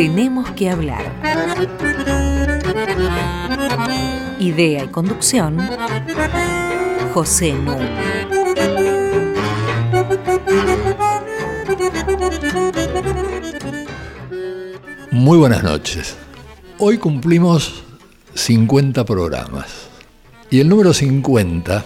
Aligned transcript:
Tenemos 0.00 0.50
que 0.52 0.70
hablar. 0.70 1.04
Idea 4.38 4.84
y 4.84 4.88
conducción, 4.88 5.58
José 7.12 7.52
Núñez. 7.52 7.90
Muy 15.10 15.36
buenas 15.36 15.62
noches. 15.62 16.16
Hoy 16.78 16.96
cumplimos 16.96 17.84
50 18.32 19.04
programas. 19.04 19.90
Y 20.48 20.60
el 20.60 20.70
número 20.70 20.94
50 20.94 21.84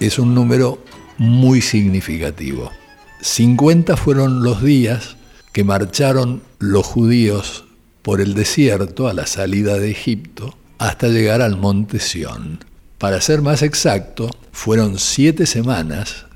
es 0.00 0.18
un 0.18 0.34
número 0.34 0.82
muy 1.16 1.60
significativo. 1.60 2.72
50 3.20 3.96
fueron 3.96 4.42
los 4.42 4.64
días 4.64 5.15
que 5.56 5.64
marcharon 5.64 6.42
los 6.58 6.84
judíos 6.84 7.64
por 8.02 8.20
el 8.20 8.34
desierto 8.34 9.08
a 9.08 9.14
la 9.14 9.26
salida 9.26 9.78
de 9.78 9.90
Egipto 9.90 10.54
hasta 10.76 11.08
llegar 11.08 11.40
al 11.40 11.56
monte 11.56 11.98
Sión. 11.98 12.62
Para 12.98 13.22
ser 13.22 13.40
más 13.40 13.62
exacto, 13.62 14.28
fueron 14.52 14.98
siete 14.98 15.46
semanas 15.46 16.26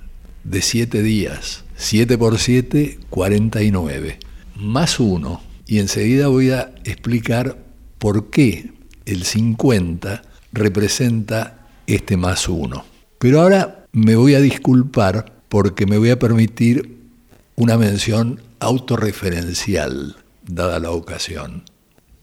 de 0.42 0.62
siete 0.62 1.02
días. 1.02 1.64
7 1.76 2.16
por 2.16 2.38
7, 2.38 2.98
49. 3.10 4.18
Más 4.56 4.98
uno. 4.98 5.42
Y 5.66 5.80
enseguida 5.80 6.28
voy 6.28 6.52
a 6.52 6.72
explicar 6.84 7.58
por 7.98 8.30
qué 8.30 8.72
el 9.04 9.24
50 9.24 10.22
representa 10.54 11.68
este 11.86 12.16
más 12.16 12.48
uno. 12.48 12.86
Pero 13.18 13.42
ahora 13.42 13.84
me 13.92 14.16
voy 14.16 14.34
a 14.34 14.40
disculpar 14.40 15.42
porque 15.50 15.84
me 15.84 15.98
voy 15.98 16.08
a 16.08 16.18
permitir 16.18 16.99
una 17.60 17.76
mención 17.76 18.40
autorreferencial, 18.58 20.16
dada 20.46 20.80
la 20.80 20.92
ocasión. 20.92 21.64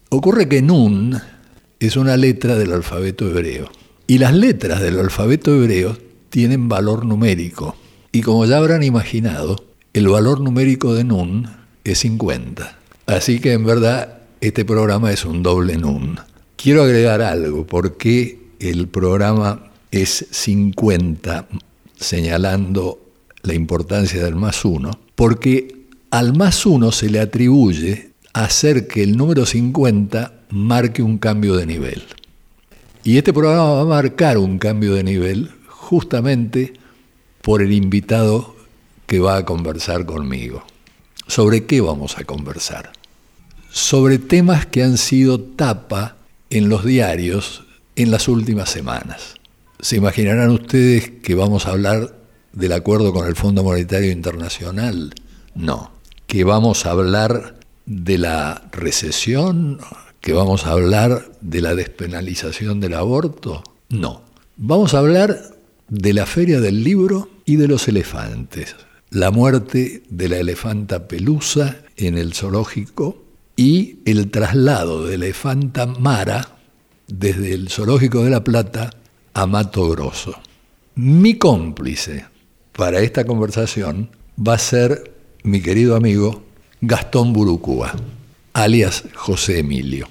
Ocurre 0.08 0.48
que 0.48 0.62
Nun 0.62 1.16
es 1.78 1.96
una 1.96 2.16
letra 2.16 2.56
del 2.56 2.72
alfabeto 2.72 3.28
hebreo. 3.28 3.70
Y 4.08 4.18
las 4.18 4.34
letras 4.34 4.80
del 4.80 4.98
alfabeto 4.98 5.54
hebreo 5.54 5.96
tienen 6.28 6.68
valor 6.68 7.06
numérico. 7.06 7.76
Y 8.10 8.22
como 8.22 8.46
ya 8.46 8.56
habrán 8.56 8.82
imaginado, 8.82 9.64
el 9.92 10.08
valor 10.08 10.40
numérico 10.40 10.92
de 10.94 11.04
Nun 11.04 11.48
es 11.84 12.00
50. 12.00 12.76
Así 13.06 13.38
que 13.38 13.52
en 13.52 13.64
verdad 13.64 14.18
este 14.40 14.64
programa 14.64 15.12
es 15.12 15.24
un 15.24 15.44
doble 15.44 15.76
Nun. 15.76 16.18
Quiero 16.56 16.82
agregar 16.82 17.22
algo, 17.22 17.64
porque 17.64 18.40
el 18.58 18.88
programa 18.88 19.70
es 19.92 20.26
50, 20.32 21.46
señalando 21.96 23.07
la 23.48 23.54
importancia 23.54 24.22
del 24.22 24.36
más 24.36 24.64
uno, 24.64 25.00
porque 25.14 25.86
al 26.10 26.36
más 26.36 26.66
uno 26.66 26.92
se 26.92 27.10
le 27.10 27.18
atribuye 27.18 28.12
hacer 28.34 28.86
que 28.86 29.02
el 29.02 29.16
número 29.16 29.46
50 29.46 30.42
marque 30.50 31.02
un 31.02 31.18
cambio 31.18 31.56
de 31.56 31.66
nivel. 31.66 32.04
Y 33.04 33.16
este 33.16 33.32
programa 33.32 33.70
va 33.70 33.80
a 33.80 33.84
marcar 33.84 34.38
un 34.38 34.58
cambio 34.58 34.94
de 34.94 35.02
nivel 35.02 35.50
justamente 35.66 36.74
por 37.42 37.62
el 37.62 37.72
invitado 37.72 38.54
que 39.06 39.18
va 39.18 39.38
a 39.38 39.44
conversar 39.44 40.04
conmigo. 40.04 40.62
¿Sobre 41.26 41.64
qué 41.64 41.80
vamos 41.80 42.18
a 42.18 42.24
conversar? 42.24 42.92
Sobre 43.70 44.18
temas 44.18 44.66
que 44.66 44.82
han 44.82 44.98
sido 44.98 45.40
tapa 45.40 46.16
en 46.50 46.68
los 46.68 46.84
diarios 46.84 47.64
en 47.96 48.10
las 48.10 48.28
últimas 48.28 48.68
semanas. 48.70 49.34
Se 49.80 49.96
imaginarán 49.96 50.50
ustedes 50.50 51.10
que 51.22 51.34
vamos 51.34 51.66
a 51.66 51.70
hablar 51.70 52.18
del 52.52 52.72
acuerdo 52.72 53.12
con 53.12 53.26
el 53.26 53.36
Fondo 53.36 53.62
Monetario 53.62 54.10
Internacional? 54.10 55.14
No. 55.54 55.92
¿Que 56.26 56.44
vamos 56.44 56.86
a 56.86 56.90
hablar 56.90 57.58
de 57.86 58.18
la 58.18 58.68
recesión? 58.72 59.78
¿Que 60.20 60.32
vamos 60.32 60.66
a 60.66 60.72
hablar 60.72 61.30
de 61.40 61.60
la 61.60 61.74
despenalización 61.74 62.80
del 62.80 62.94
aborto? 62.94 63.62
No. 63.88 64.22
Vamos 64.56 64.94
a 64.94 64.98
hablar 64.98 65.38
de 65.88 66.12
la 66.12 66.26
Feria 66.26 66.60
del 66.60 66.84
Libro 66.84 67.30
y 67.44 67.56
de 67.56 67.68
los 67.68 67.88
elefantes. 67.88 68.76
La 69.10 69.30
muerte 69.30 70.02
de 70.10 70.28
la 70.28 70.36
elefanta 70.36 71.08
pelusa 71.08 71.78
en 71.96 72.18
el 72.18 72.34
zoológico 72.34 73.24
y 73.56 74.00
el 74.04 74.30
traslado 74.30 75.06
de 75.06 75.16
la 75.16 75.24
elefanta 75.24 75.86
Mara 75.86 76.58
desde 77.06 77.54
el 77.54 77.70
zoológico 77.70 78.22
de 78.22 78.30
La 78.30 78.44
Plata 78.44 78.90
a 79.32 79.46
Mato 79.46 79.88
Grosso. 79.88 80.34
Mi 80.94 81.38
cómplice 81.38 82.26
para 82.78 83.00
esta 83.00 83.24
conversación 83.24 84.08
va 84.38 84.54
a 84.54 84.58
ser 84.58 85.12
mi 85.42 85.60
querido 85.60 85.96
amigo 85.96 86.44
Gastón 86.80 87.32
Burucúa, 87.32 87.92
alias 88.52 89.02
José 89.16 89.58
Emilio. 89.58 90.08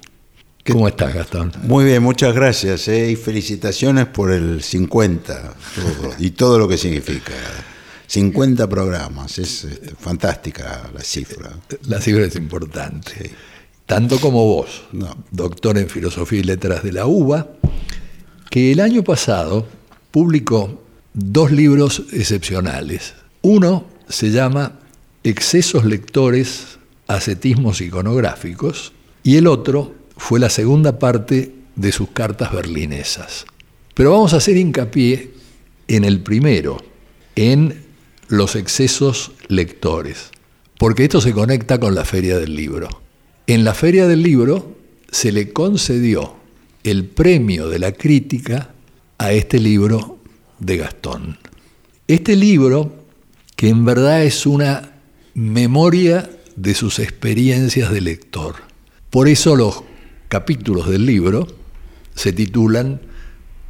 ¿Cómo 0.70 0.86
estás, 0.90 1.14
Gastón? 1.14 1.54
Muy 1.64 1.86
bien, 1.86 2.04
muchas 2.04 2.36
gracias 2.36 2.90
eh, 2.90 3.10
y 3.12 3.16
felicitaciones 3.16 4.08
por 4.08 4.34
el 4.34 4.62
50 4.62 5.54
y 6.20 6.32
todo 6.32 6.60
lo 6.60 6.68
que 6.68 6.78
significa. 6.78 7.32
50 8.08 8.68
programas, 8.68 9.40
es 9.40 9.64
este, 9.64 9.96
fantástica 9.96 10.90
la 10.94 11.02
cifra. 11.02 11.52
La 11.88 12.02
cifra 12.02 12.26
es 12.26 12.36
importante. 12.36 13.32
Tanto 13.86 14.20
como 14.20 14.46
vos, 14.46 14.84
doctor 15.32 15.78
en 15.78 15.88
Filosofía 15.88 16.40
y 16.40 16.44
Letras 16.44 16.84
de 16.84 16.92
la 16.92 17.06
UBA, 17.06 17.48
que 18.50 18.74
el 18.74 18.82
año 18.82 19.06
pasado 19.06 19.66
publicó 20.12 20.87
dos 21.18 21.52
libros 21.52 22.04
excepcionales. 22.12 23.16
Uno 23.42 23.88
se 24.08 24.30
llama 24.30 24.80
Excesos 25.24 25.84
lectores, 25.84 26.78
ascetismos 27.08 27.82
iconográficos, 27.82 28.94
y 29.24 29.38
el 29.38 29.48
otro 29.48 29.96
fue 30.16 30.40
la 30.40 30.52
segunda 30.52 31.00
parte 31.00 31.54
de 31.76 31.92
sus 31.92 32.10
cartas 32.12 32.54
berlinesas. 32.54 33.46
Pero 33.96 34.12
vamos 34.12 34.34
a 34.34 34.38
hacer 34.38 34.58
hincapié 34.58 35.32
en 35.88 36.06
el 36.06 36.22
primero, 36.22 36.78
en 37.36 37.84
los 38.28 38.56
excesos 38.56 39.32
lectores, 39.48 40.30
porque 40.78 41.06
esto 41.06 41.20
se 41.20 41.34
conecta 41.34 41.80
con 41.80 41.96
la 41.96 42.06
Feria 42.06 42.38
del 42.38 42.56
Libro. 42.56 43.02
En 43.48 43.64
la 43.64 43.74
Feria 43.74 44.08
del 44.08 44.22
Libro 44.22 44.78
se 45.10 45.32
le 45.32 45.52
concedió 45.52 46.36
el 46.84 47.06
premio 47.06 47.70
de 47.70 47.80
la 47.80 47.92
crítica 47.92 48.70
a 49.18 49.32
este 49.32 49.60
libro 49.60 50.17
de 50.60 50.78
Gastón. 50.78 51.38
Este 52.08 52.36
libro, 52.36 52.94
que 53.56 53.70
en 53.70 53.86
verdad 53.86 54.24
es 54.24 54.46
una 54.46 54.92
memoria 55.34 56.30
de 56.56 56.74
sus 56.74 57.00
experiencias 57.00 57.92
de 57.92 58.02
lector. 58.02 58.56
Por 59.10 59.28
eso 59.28 59.56
los 59.56 59.84
capítulos 60.28 60.90
del 60.90 61.06
libro 61.06 61.48
se 62.16 62.34
titulan 62.34 63.02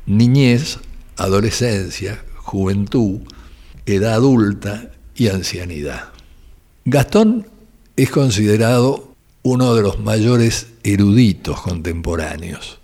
Niñez, 0.05 0.79
Adolescencia, 1.17 2.23
Juventud, 2.35 3.21
Edad 3.85 4.13
Adulta 4.13 4.91
y 5.15 5.27
Ancianidad. 5.27 6.09
Gastón 6.85 7.47
es 7.97 8.09
considerado 8.09 9.15
uno 9.43 9.75
de 9.75 9.81
los 9.81 9.99
mayores 9.99 10.67
eruditos 10.83 11.61
contemporáneos. 11.61 12.79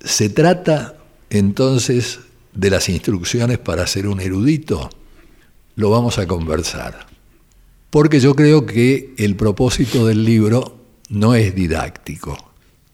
Se 0.00 0.28
trata 0.28 0.96
entonces 1.30 2.20
de 2.58 2.70
las 2.70 2.88
instrucciones 2.88 3.58
para 3.58 3.86
ser 3.86 4.08
un 4.08 4.20
erudito, 4.20 4.90
lo 5.76 5.90
vamos 5.90 6.18
a 6.18 6.26
conversar. 6.26 7.06
Porque 7.88 8.18
yo 8.18 8.34
creo 8.34 8.66
que 8.66 9.14
el 9.16 9.36
propósito 9.36 10.04
del 10.06 10.24
libro 10.24 10.76
no 11.08 11.36
es 11.36 11.54
didáctico. 11.54 12.36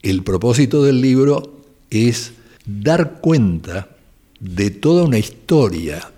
El 0.02 0.22
propósito 0.22 0.82
del 0.82 1.00
libro 1.00 1.62
es 1.88 2.32
dar 2.66 3.20
cuenta 3.22 3.88
de 4.38 4.70
toda 4.70 5.04
una 5.04 5.18
historia 5.18 6.12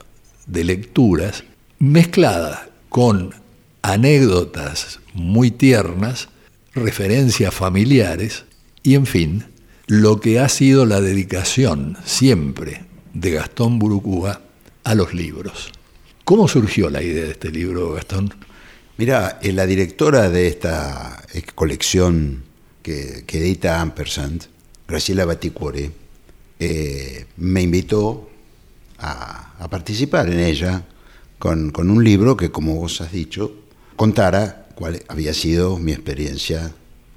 de 0.47 0.65
lecturas 0.65 1.45
mezclada 1.79 2.69
con 2.89 3.33
anécdotas 3.81 4.99
muy 5.15 5.53
tiernas, 5.53 6.29
referencias 6.75 7.55
familiares 7.55 8.45
y, 8.83 8.97
en 8.97 9.07
fin, 9.07 9.45
lo 9.87 10.19
que 10.19 10.41
ha 10.41 10.49
sido 10.49 10.85
la 10.85 11.01
dedicación 11.01 11.97
siempre 12.05 12.87
de 13.21 13.31
Gastón 13.31 13.79
Burucúa 13.79 14.43
a 14.85 14.95
los 14.95 15.15
libros. 15.15 15.73
¿Cómo 16.25 16.49
surgió 16.49 16.91
la 16.91 17.03
idea 17.03 17.25
de 17.25 17.31
este 17.31 17.51
libro, 17.51 17.95
Gastón? 17.95 18.35
Mira, 18.99 19.39
eh, 19.43 19.53
la 19.53 19.67
directora 19.67 20.29
de 20.29 20.49
esta 20.49 21.23
eh, 21.33 21.43
colección 21.55 22.45
que, 22.83 23.25
edita 23.27 23.81
Ampersand, 23.81 24.45
Graciela 24.87 25.25
Baticuore, 25.25 25.91
eh, 26.59 27.27
me 27.39 27.63
invitó 27.63 28.29
a, 28.99 29.67
participar 29.71 30.29
en 30.29 30.41
ella 30.41 30.85
con, 31.39 31.71
con, 31.71 31.91
un 31.91 32.05
libro 32.05 32.37
que, 32.37 32.51
como 32.51 32.77
vos 32.77 33.01
has 33.01 33.13
dicho, 33.13 33.53
contara 33.97 34.69
cuál 34.75 35.03
había 35.09 35.33
sido 35.33 35.79
mi 35.79 35.93
experiencia 35.93 36.73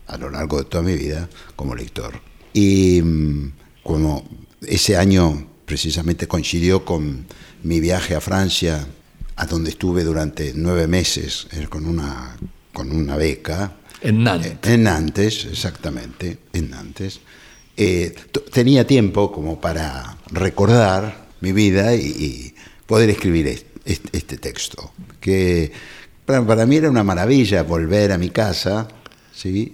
a 0.08 0.18
lo 0.18 0.30
largo 0.30 0.60
de 0.60 0.66
toda 0.66 0.84
mi 0.84 0.96
vida 0.96 1.30
como 1.56 1.76
lector. 1.76 2.20
Y 2.54 3.02
mm, 3.02 3.52
como 3.84 4.28
ese 4.62 4.98
año 4.98 5.49
precisamente 5.70 6.28
coincidió 6.28 6.84
con 6.84 7.28
mi 7.62 7.80
viaje 7.80 8.16
a 8.16 8.22
Francia, 8.22 8.88
a 9.36 9.46
donde 9.46 9.70
estuve 9.70 10.04
durante 10.04 10.52
nueve 10.56 10.88
meses 10.88 11.46
eh, 11.52 11.68
con 11.70 11.86
una, 11.86 12.36
con 12.74 12.92
una 12.92 13.16
beca. 13.16 13.74
En 14.02 14.24
Nantes. 14.24 14.54
Eh, 14.64 14.74
en 14.74 14.84
Nantes, 14.84 15.46
exactamente, 15.46 16.40
en 16.54 16.72
Nantes. 16.72 17.20
Eh, 17.78 18.16
tenía 18.52 18.88
tiempo 18.88 19.32
como 19.32 19.62
para 19.62 20.18
recordar 20.32 21.28
mi 21.40 21.52
vida 21.52 21.94
y, 21.94 22.56
poder 22.88 23.12
escribir 23.12 23.68
este, 23.86 24.38
texto, 24.40 24.92
que 25.22 25.72
para, 26.26 26.66
mí 26.66 26.78
era 26.78 26.90
una 26.90 27.04
maravilla 27.04 27.62
volver 27.62 28.12
a 28.12 28.18
mi 28.18 28.32
casa, 28.32 28.88
¿sí? 29.32 29.72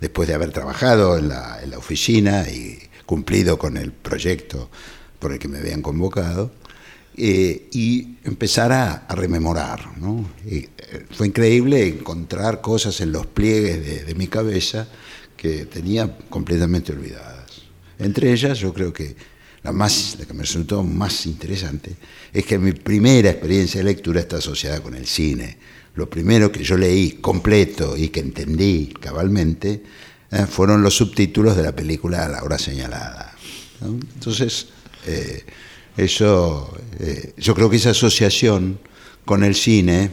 después 0.00 0.26
de 0.26 0.34
haber 0.34 0.50
trabajado 0.50 1.16
en 1.16 1.28
la, 1.28 1.60
en 1.62 1.70
la 1.70 1.78
oficina 1.78 2.48
y 2.48 2.76
cumplido 3.06 3.56
con 3.56 3.76
el 3.76 3.92
proyecto 3.92 4.68
por 5.20 5.32
el 5.32 5.38
que 5.38 5.48
me 5.48 5.58
habían 5.58 5.82
convocado, 5.82 6.50
eh, 7.16 7.68
y 7.72 8.16
empezar 8.24 8.72
a, 8.72 9.06
rememorar. 9.10 9.80
Eh, 10.46 10.68
fue 11.10 11.26
increíble 11.26 11.86
encontrar 11.86 12.60
cosas 12.60 13.00
en 13.00 13.12
los 13.12 13.26
pliegues 13.26 14.06
de, 14.06 14.14
mi 14.14 14.26
cabeza 14.26 14.88
que 15.36 15.66
tenía 15.66 16.16
completamente 16.30 16.92
olvidadas. 16.92 17.62
Entre 17.98 18.32
ellas, 18.32 18.58
yo 18.58 18.72
creo 18.72 18.92
que 18.92 19.14
la, 19.62 19.72
más, 19.72 20.16
la 20.18 20.24
que 20.24 20.32
me 20.32 20.42
resultó 20.42 20.82
más 20.82 21.26
interesante 21.26 21.94
es 22.32 22.46
que 22.46 22.58
mi 22.58 22.72
primera 22.72 23.30
experiencia 23.30 23.80
de 23.80 23.84
lectura 23.84 24.20
está 24.20 24.38
asociada 24.38 24.80
con 24.80 24.94
el 24.94 25.06
cine. 25.06 25.58
Lo 25.96 26.08
primero 26.08 26.50
que 26.50 26.64
yo 26.64 26.78
leí 26.78 27.18
completo 27.20 27.96
y 27.96 28.08
que 28.08 28.20
entendí 28.20 28.94
cabalmente 28.98 29.82
eh, 30.30 30.46
fueron 30.48 30.82
los 30.82 30.96
subtítulos 30.96 31.56
de 31.56 31.64
la 31.64 31.76
película 31.76 32.24
a 32.24 32.28
la 32.28 32.42
hora 32.44 32.58
señalada. 32.58 33.36
Entonces, 33.82 34.68
eso, 35.96 36.74
eh, 36.98 37.34
yo 37.36 37.54
creo 37.54 37.70
que 37.70 37.76
esa 37.76 37.90
asociación 37.90 38.78
con 39.24 39.44
el 39.44 39.54
cine 39.54 40.10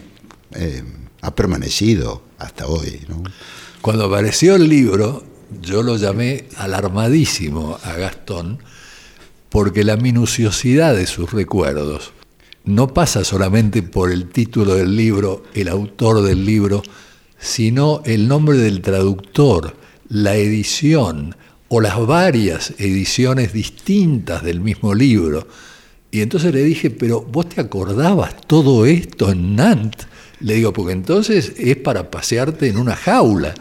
eh, 0.54 0.84
ha 1.22 1.36
permanecido 1.36 2.24
hasta 2.38 2.68
hoy. 2.68 3.06
Cuando 3.82 4.06
apareció 4.06 4.56
el 4.56 4.68
libro, 4.68 5.24
yo 5.62 5.84
lo 5.84 5.98
llamé 5.98 6.46
alarmadísimo 6.58 7.80
a 7.84 7.94
Gastón, 7.94 8.60
porque 9.50 9.84
la 9.84 9.98
minuciosidad 9.98 10.96
de 10.96 11.08
sus 11.08 11.32
recuerdos 11.32 12.12
no 12.66 12.94
pasa 12.94 13.24
solamente 13.24 13.82
por 13.82 14.12
el 14.12 14.28
título 14.28 14.76
del 14.76 14.96
libro, 14.96 15.44
el 15.54 15.70
autor 15.70 16.22
del 16.22 16.46
libro, 16.46 16.84
sino 17.40 18.02
el 18.04 18.28
nombre 18.28 18.58
del 18.58 18.82
traductor, 18.82 19.76
la 20.10 20.36
edición 20.36 21.36
o 21.70 21.82
las 21.82 22.06
varias 22.06 22.74
ediciones 22.78 23.54
distintas 23.54 24.44
del 24.44 24.62
mismo 24.62 24.94
libro. 24.94 25.48
Y 26.12 26.22
entonces 26.22 26.54
le 26.54 26.64
dije, 26.64 26.90
pero 26.90 27.22
vos 27.22 27.50
te 27.50 27.62
acordabas 27.62 28.36
todo 28.48 28.86
esto 28.86 29.32
en 29.32 29.56
Nantes. 29.56 30.08
Le 30.40 30.56
digo, 30.56 30.72
porque 30.72 30.94
entonces 30.94 31.54
es 31.58 31.78
para 31.78 32.10
pasearte 32.10 32.68
en 32.68 32.78
una 32.78 32.96
jaula. 32.96 33.54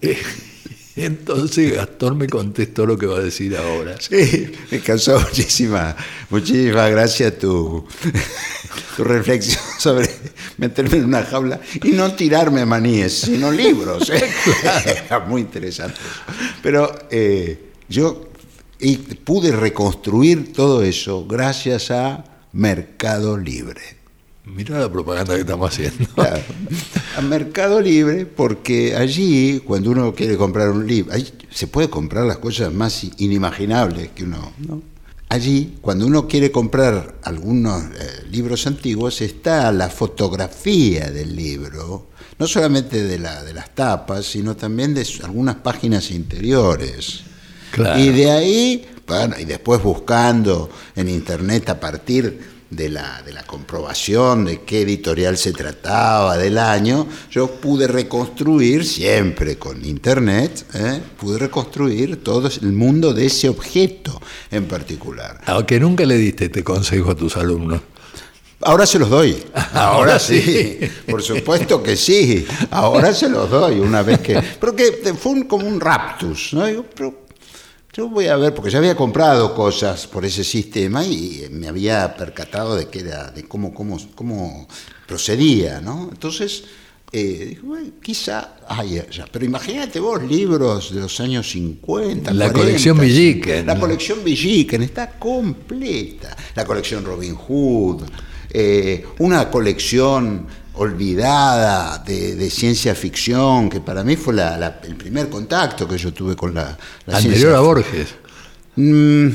Entonces 0.96 1.74
Gastón 1.74 2.18
me 2.18 2.28
contestó 2.28 2.84
lo 2.86 2.98
que 2.98 3.06
va 3.06 3.18
a 3.18 3.22
decir 3.22 3.56
ahora. 3.56 3.96
Sí, 4.00 4.52
me 4.70 4.80
causó 4.80 5.18
muchísima, 5.20 5.96
muchísimas 6.30 6.90
gracias 6.90 7.38
tu, 7.38 7.86
tu 8.96 9.04
reflexión 9.04 9.62
sobre 9.78 10.08
meterme 10.58 10.98
en 10.98 11.04
una 11.06 11.22
jaula 11.24 11.60
y 11.82 11.92
no 11.92 12.12
tirarme 12.14 12.66
maníes, 12.66 13.20
sino 13.20 13.50
libros. 13.50 14.10
¿eh? 14.14 14.30
muy 15.26 15.42
interesante. 15.42 15.98
Pero 16.62 17.06
eh, 17.10 17.70
yo 17.88 18.28
y 18.78 18.96
pude 18.96 19.52
reconstruir 19.52 20.52
todo 20.52 20.82
eso 20.82 21.24
gracias 21.24 21.90
a 21.90 22.24
Mercado 22.52 23.38
Libre. 23.38 24.01
Mira 24.44 24.80
la 24.80 24.90
propaganda 24.90 25.34
que 25.34 25.42
estamos 25.42 25.70
haciendo. 25.70 26.08
a 27.16 27.20
Mercado 27.20 27.80
Libre, 27.80 28.26
porque 28.26 28.96
allí, 28.96 29.60
cuando 29.64 29.90
uno 29.90 30.12
quiere 30.14 30.36
comprar 30.36 30.70
un 30.70 30.86
libro, 30.86 31.12
ahí 31.12 31.28
se 31.50 31.68
puede 31.68 31.88
comprar 31.88 32.26
las 32.26 32.38
cosas 32.38 32.72
más 32.72 33.04
inimaginables 33.18 34.10
que 34.10 34.24
uno. 34.24 34.52
Allí, 35.28 35.78
cuando 35.80 36.06
uno 36.06 36.26
quiere 36.26 36.50
comprar 36.50 37.14
algunos 37.22 37.84
eh, 37.84 38.24
libros 38.30 38.66
antiguos, 38.66 39.20
está 39.20 39.70
la 39.70 39.88
fotografía 39.88 41.10
del 41.10 41.36
libro, 41.36 42.08
no 42.38 42.46
solamente 42.48 43.04
de, 43.04 43.18
la, 43.20 43.44
de 43.44 43.54
las 43.54 43.72
tapas, 43.74 44.26
sino 44.26 44.56
también 44.56 44.92
de 44.92 45.06
algunas 45.22 45.56
páginas 45.56 46.10
interiores. 46.10 47.22
Y 47.96 48.08
de 48.08 48.30
ahí, 48.30 48.86
bueno, 49.06 49.36
y 49.38 49.44
después 49.44 49.82
buscando 49.82 50.68
en 50.96 51.08
internet 51.08 51.68
a 51.70 51.80
partir 51.80 52.51
de 52.72 52.88
la, 52.88 53.22
de 53.22 53.32
la 53.32 53.42
comprobación 53.44 54.46
de 54.46 54.62
qué 54.62 54.82
editorial 54.82 55.36
se 55.36 55.52
trataba 55.52 56.38
del 56.38 56.56
año, 56.56 57.06
yo 57.30 57.50
pude 57.50 57.86
reconstruir, 57.86 58.84
siempre 58.86 59.58
con 59.58 59.84
internet, 59.84 60.64
¿eh? 60.74 61.00
pude 61.18 61.38
reconstruir 61.38 62.22
todo 62.22 62.48
el 62.48 62.72
mundo 62.72 63.12
de 63.12 63.26
ese 63.26 63.48
objeto 63.48 64.20
en 64.50 64.64
particular. 64.64 65.40
Aunque 65.46 65.78
nunca 65.78 66.06
le 66.06 66.16
diste 66.16 66.46
este 66.46 66.64
consejo 66.64 67.10
a 67.10 67.14
tus 67.14 67.36
alumnos. 67.36 67.82
Ahora 68.64 68.86
se 68.86 68.98
los 68.98 69.10
doy. 69.10 69.42
Ahora 69.74 70.18
sí. 70.18 70.78
Por 71.10 71.22
supuesto 71.22 71.82
que 71.82 71.96
sí. 71.96 72.46
Ahora 72.70 73.12
se 73.12 73.28
los 73.28 73.50
doy 73.50 73.80
una 73.80 74.02
vez 74.02 74.20
que. 74.20 74.40
Pero 74.60 74.76
que 74.76 75.14
fue 75.18 75.46
como 75.48 75.66
un 75.66 75.80
raptus. 75.80 76.52
¿no? 76.52 76.84
Yo 77.94 78.08
voy 78.08 78.26
a 78.28 78.36
ver, 78.36 78.54
porque 78.54 78.70
ya 78.70 78.78
había 78.78 78.96
comprado 78.96 79.54
cosas 79.54 80.06
por 80.06 80.24
ese 80.24 80.44
sistema 80.44 81.04
y 81.04 81.46
me 81.50 81.68
había 81.68 82.16
percatado 82.16 82.74
de 82.74 82.88
que 82.88 83.00
era, 83.00 83.30
de 83.30 83.44
cómo, 83.44 83.74
cómo, 83.74 83.98
cómo 84.14 84.66
procedía, 85.06 85.82
¿no? 85.82 86.08
Entonces, 86.10 86.64
eh, 87.12 87.48
dije, 87.50 87.60
bueno, 87.62 87.90
quizá, 88.02 88.54
ay, 88.66 89.02
ya, 89.10 89.26
pero 89.30 89.44
imagínate 89.44 90.00
vos 90.00 90.22
libros 90.22 90.94
de 90.94 91.00
los 91.02 91.20
años 91.20 91.50
50. 91.50 92.32
La 92.32 92.50
colección 92.50 92.98
Villiquen. 92.98 93.66
La 93.66 93.78
colección 93.78 94.24
Villiquen 94.24 94.82
está 94.82 95.10
completa. 95.18 96.34
La 96.54 96.64
colección 96.64 97.04
Robin 97.04 97.34
Hood, 97.34 98.04
eh, 98.48 99.04
una 99.18 99.50
colección 99.50 100.46
olvidada 100.74 101.98
de, 101.98 102.50
ciencia 102.50 102.94
ficción, 102.94 103.68
que 103.68 103.80
para 103.80 104.02
mí 104.02 104.16
fue 104.16 104.34
el 104.34 104.96
primer 104.96 105.28
contacto 105.28 105.86
que 105.86 105.98
yo 105.98 106.12
tuve 106.12 106.34
con 106.36 106.54
la, 106.54 106.76
la 107.06 107.16
Anterior 107.18 107.54
a 107.54 107.60
Borges. 107.60 108.08
Mm, 108.76 109.28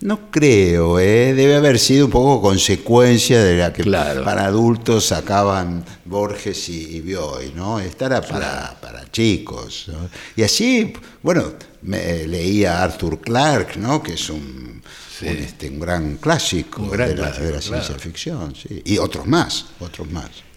no 0.00 0.30
creo, 0.30 1.00
¿eh? 1.00 1.34
debe 1.34 1.56
haber 1.56 1.78
sido 1.78 2.06
un 2.06 2.12
poco 2.12 2.40
consecuencia 2.40 3.42
de 3.42 3.56
la 3.56 3.72
que 3.72 3.82
para 3.84 4.44
adultos 4.44 5.06
sacaban 5.06 5.84
Borges 6.04 6.68
y, 6.68 7.00
Bioy, 7.00 7.52
¿no? 7.54 7.80
Esta 7.80 8.06
era 8.06 8.22
para, 8.22 8.78
para 8.80 9.10
chicos. 9.10 9.90
Y 10.36 10.42
así, 10.44 10.92
bueno, 11.20 11.54
me, 11.82 12.26
leía 12.26 12.82
Arthur 12.82 13.20
Clarke, 13.20 13.76
¿no? 13.76 14.00
que 14.00 14.14
es 14.14 14.30
un, 14.30 14.80
este, 15.20 15.68
un, 15.68 15.80
gran 15.80 16.16
clásico 16.16 16.88
de, 16.96 17.16
la, 17.16 17.60
ciencia 17.60 17.98
ficción, 17.98 18.54
y 18.84 18.98
otros 18.98 19.26
más, 19.26 19.66
otros 19.80 20.08
más. 20.10 20.47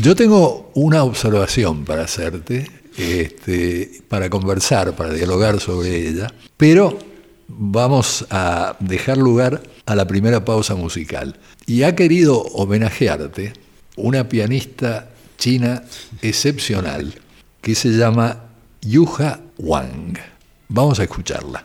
Yo 0.00 0.14
tengo 0.14 0.70
una 0.74 1.02
observación 1.02 1.84
para 1.84 2.04
hacerte, 2.04 2.70
este, 2.96 4.02
para 4.08 4.30
conversar, 4.30 4.94
para 4.94 5.12
dialogar 5.12 5.60
sobre 5.60 6.08
ella, 6.08 6.32
pero 6.56 6.98
vamos 7.48 8.26
a 8.30 8.76
dejar 8.80 9.18
lugar 9.18 9.62
a 9.86 9.94
la 9.94 10.06
primera 10.06 10.44
pausa 10.44 10.74
musical. 10.74 11.38
Y 11.66 11.82
ha 11.82 11.96
querido 11.96 12.38
homenajearte 12.38 13.54
una 13.96 14.28
pianista 14.28 15.10
china 15.36 15.82
excepcional 16.22 17.14
que 17.60 17.74
se 17.74 17.90
llama 17.90 18.44
Yuha 18.82 19.40
Wang. 19.58 20.18
Vamos 20.68 21.00
a 21.00 21.04
escucharla. 21.04 21.64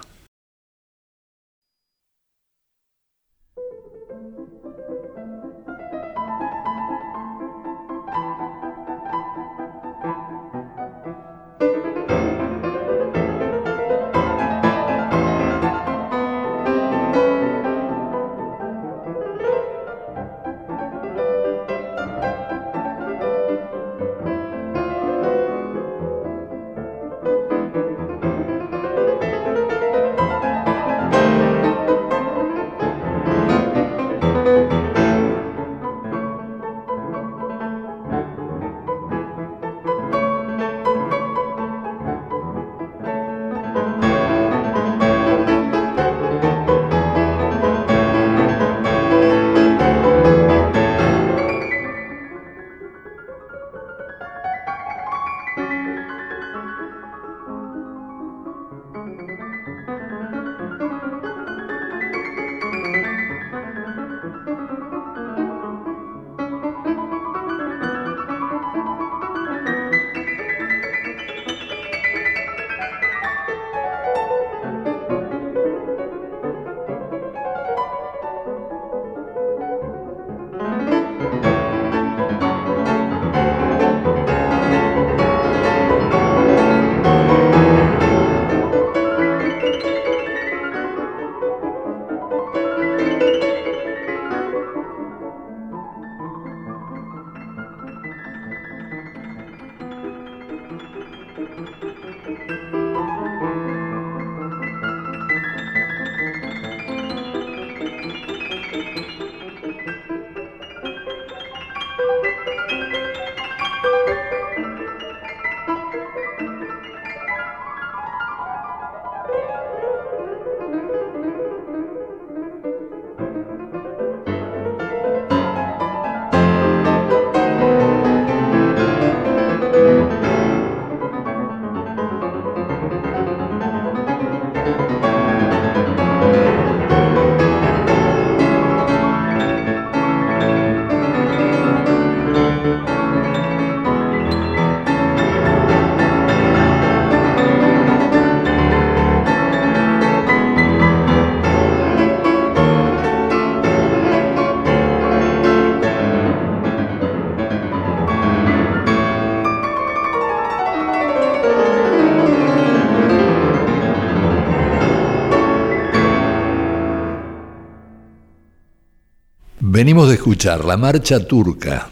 Venimos 169.76 170.08
de 170.08 170.14
escuchar 170.14 170.66
la 170.66 170.78
marcha 170.78 171.26
turca 171.26 171.90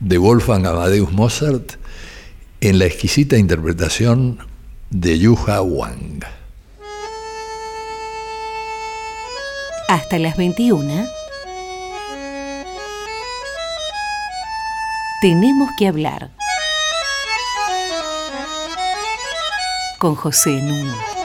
de 0.00 0.18
Wolfgang 0.18 0.66
Amadeus 0.66 1.12
Mozart 1.12 1.76
en 2.60 2.78
la 2.78 2.84
exquisita 2.84 3.38
interpretación 3.38 4.38
de 4.90 5.18
Yuha 5.18 5.62
Wang. 5.62 6.22
Hasta 9.88 10.18
las 10.18 10.36
21. 10.36 11.06
Tenemos 15.22 15.70
que 15.78 15.88
hablar 15.88 16.32
con 19.98 20.16
José 20.16 20.50
Nuno. 20.50 21.15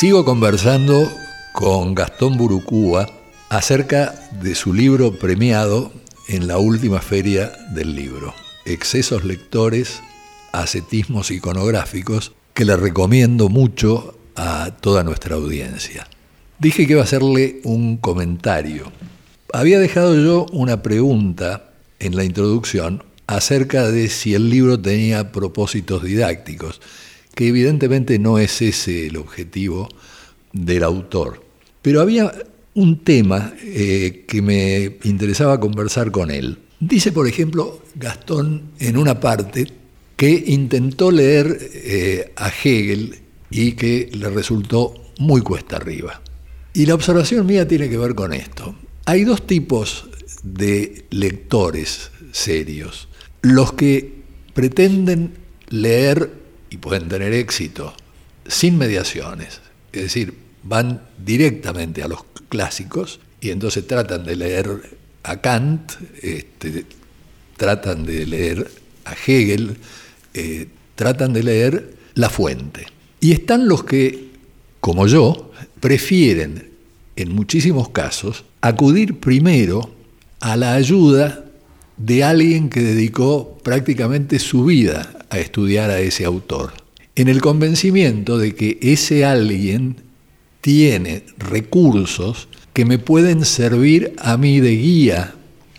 Sigo 0.00 0.24
conversando 0.24 1.12
con 1.52 1.94
Gastón 1.94 2.38
Burucúa 2.38 3.06
acerca 3.50 4.14
de 4.40 4.54
su 4.54 4.72
libro 4.72 5.18
premiado 5.18 5.92
en 6.26 6.48
la 6.48 6.56
última 6.56 7.02
feria 7.02 7.52
del 7.74 7.94
libro, 7.96 8.34
Excesos 8.64 9.26
lectores, 9.26 10.00
ascetismos 10.52 11.30
iconográficos, 11.30 12.32
que 12.54 12.64
le 12.64 12.76
recomiendo 12.76 13.50
mucho 13.50 14.18
a 14.36 14.70
toda 14.80 15.04
nuestra 15.04 15.34
audiencia. 15.34 16.08
Dije 16.58 16.86
que 16.86 16.94
iba 16.94 17.02
a 17.02 17.04
hacerle 17.04 17.60
un 17.64 17.98
comentario. 17.98 18.90
Había 19.52 19.78
dejado 19.78 20.14
yo 20.14 20.46
una 20.50 20.82
pregunta 20.82 21.72
en 21.98 22.16
la 22.16 22.24
introducción 22.24 23.04
acerca 23.26 23.90
de 23.90 24.08
si 24.08 24.32
el 24.32 24.48
libro 24.48 24.80
tenía 24.80 25.30
propósitos 25.30 26.02
didácticos, 26.02 26.80
que 27.40 27.48
evidentemente 27.48 28.18
no 28.18 28.38
es 28.38 28.60
ese 28.60 29.06
el 29.06 29.16
objetivo 29.16 29.88
del 30.52 30.82
autor. 30.82 31.42
Pero 31.80 32.02
había 32.02 32.30
un 32.74 33.02
tema 33.02 33.54
eh, 33.62 34.26
que 34.28 34.42
me 34.42 34.98
interesaba 35.04 35.58
conversar 35.58 36.10
con 36.10 36.30
él. 36.30 36.58
Dice, 36.80 37.12
por 37.12 37.26
ejemplo, 37.26 37.80
Gastón 37.94 38.72
en 38.78 38.98
una 38.98 39.20
parte 39.20 39.68
que 40.16 40.44
intentó 40.48 41.10
leer 41.10 41.58
eh, 41.72 42.30
a 42.36 42.50
Hegel 42.50 43.16
y 43.50 43.72
que 43.72 44.10
le 44.12 44.28
resultó 44.28 44.92
muy 45.18 45.40
cuesta 45.40 45.76
arriba. 45.76 46.20
Y 46.74 46.84
la 46.84 46.94
observación 46.94 47.46
mía 47.46 47.66
tiene 47.66 47.88
que 47.88 47.96
ver 47.96 48.14
con 48.14 48.34
esto. 48.34 48.74
Hay 49.06 49.24
dos 49.24 49.46
tipos 49.46 50.10
de 50.42 51.06
lectores 51.08 52.10
serios. 52.32 53.08
Los 53.40 53.72
que 53.72 54.20
pretenden 54.52 55.38
leer 55.70 56.39
y 56.70 56.78
pueden 56.78 57.08
tener 57.08 57.32
éxito 57.32 57.94
sin 58.46 58.78
mediaciones. 58.78 59.60
Es 59.92 60.02
decir, 60.02 60.34
van 60.62 61.02
directamente 61.24 62.02
a 62.02 62.08
los 62.08 62.24
clásicos 62.48 63.20
y 63.40 63.50
entonces 63.50 63.86
tratan 63.86 64.24
de 64.24 64.36
leer 64.36 64.98
a 65.22 65.40
Kant, 65.40 65.92
este, 66.22 66.86
tratan 67.56 68.04
de 68.04 68.26
leer 68.26 68.70
a 69.04 69.12
Hegel, 69.12 69.76
eh, 70.34 70.68
tratan 70.94 71.32
de 71.32 71.42
leer 71.42 71.94
la 72.14 72.30
fuente. 72.30 72.86
Y 73.20 73.32
están 73.32 73.68
los 73.68 73.84
que, 73.84 74.30
como 74.80 75.06
yo, 75.06 75.52
prefieren, 75.80 76.70
en 77.16 77.34
muchísimos 77.34 77.90
casos, 77.90 78.44
acudir 78.60 79.18
primero 79.18 79.94
a 80.40 80.56
la 80.56 80.74
ayuda 80.74 81.44
de 81.96 82.24
alguien 82.24 82.70
que 82.70 82.80
dedicó 82.80 83.58
prácticamente 83.62 84.38
su 84.38 84.64
vida 84.64 85.19
a 85.30 85.38
estudiar 85.38 85.90
a 85.90 86.00
ese 86.00 86.24
autor, 86.24 86.72
en 87.14 87.28
el 87.28 87.40
convencimiento 87.40 88.38
de 88.38 88.54
que 88.54 88.78
ese 88.82 89.24
alguien 89.24 89.96
tiene 90.60 91.24
recursos 91.38 92.48
que 92.72 92.84
me 92.84 92.98
pueden 92.98 93.44
servir 93.44 94.14
a 94.18 94.36
mí 94.36 94.60
de 94.60 94.76
guía 94.76 95.34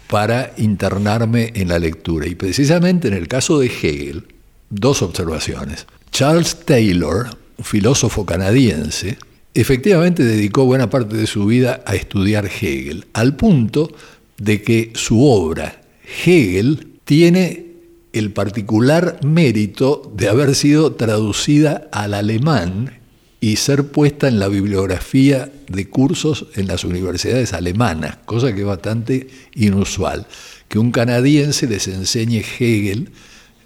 para 0.07 0.53
internarme 0.57 1.51
en 1.55 1.69
la 1.69 1.79
lectura. 1.79 2.27
Y 2.27 2.35
precisamente 2.35 3.07
en 3.07 3.13
el 3.13 3.27
caso 3.27 3.59
de 3.59 3.67
Hegel, 3.67 4.25
dos 4.69 5.01
observaciones. 5.01 5.87
Charles 6.11 6.57
Taylor, 6.65 7.27
filósofo 7.63 8.25
canadiense, 8.25 9.17
efectivamente 9.53 10.23
dedicó 10.23 10.65
buena 10.65 10.89
parte 10.89 11.15
de 11.15 11.27
su 11.27 11.45
vida 11.45 11.81
a 11.85 11.95
estudiar 11.95 12.45
Hegel, 12.45 13.05
al 13.13 13.35
punto 13.35 13.91
de 14.37 14.61
que 14.61 14.91
su 14.95 15.23
obra, 15.25 15.81
Hegel, 16.25 16.87
tiene 17.05 17.70
el 18.13 18.31
particular 18.31 19.19
mérito 19.23 20.11
de 20.15 20.29
haber 20.29 20.55
sido 20.55 20.93
traducida 20.93 21.87
al 21.91 22.13
alemán 22.13 22.99
y 23.39 23.55
ser 23.55 23.87
puesta 23.87 24.27
en 24.27 24.39
la 24.39 24.47
bibliografía 24.47 25.51
de 25.67 25.89
cursos 25.89 26.45
en 26.55 26.67
las 26.67 26.83
universidades 26.83 27.53
alemanas, 27.53 28.17
cosa 28.25 28.53
que 28.53 28.61
es 28.61 28.67
bastante 28.67 29.27
inusual, 29.55 30.27
que 30.67 30.77
un 30.77 30.91
canadiense 30.91 31.67
les 31.67 31.87
enseñe 31.87 32.43
Hegel 32.59 33.09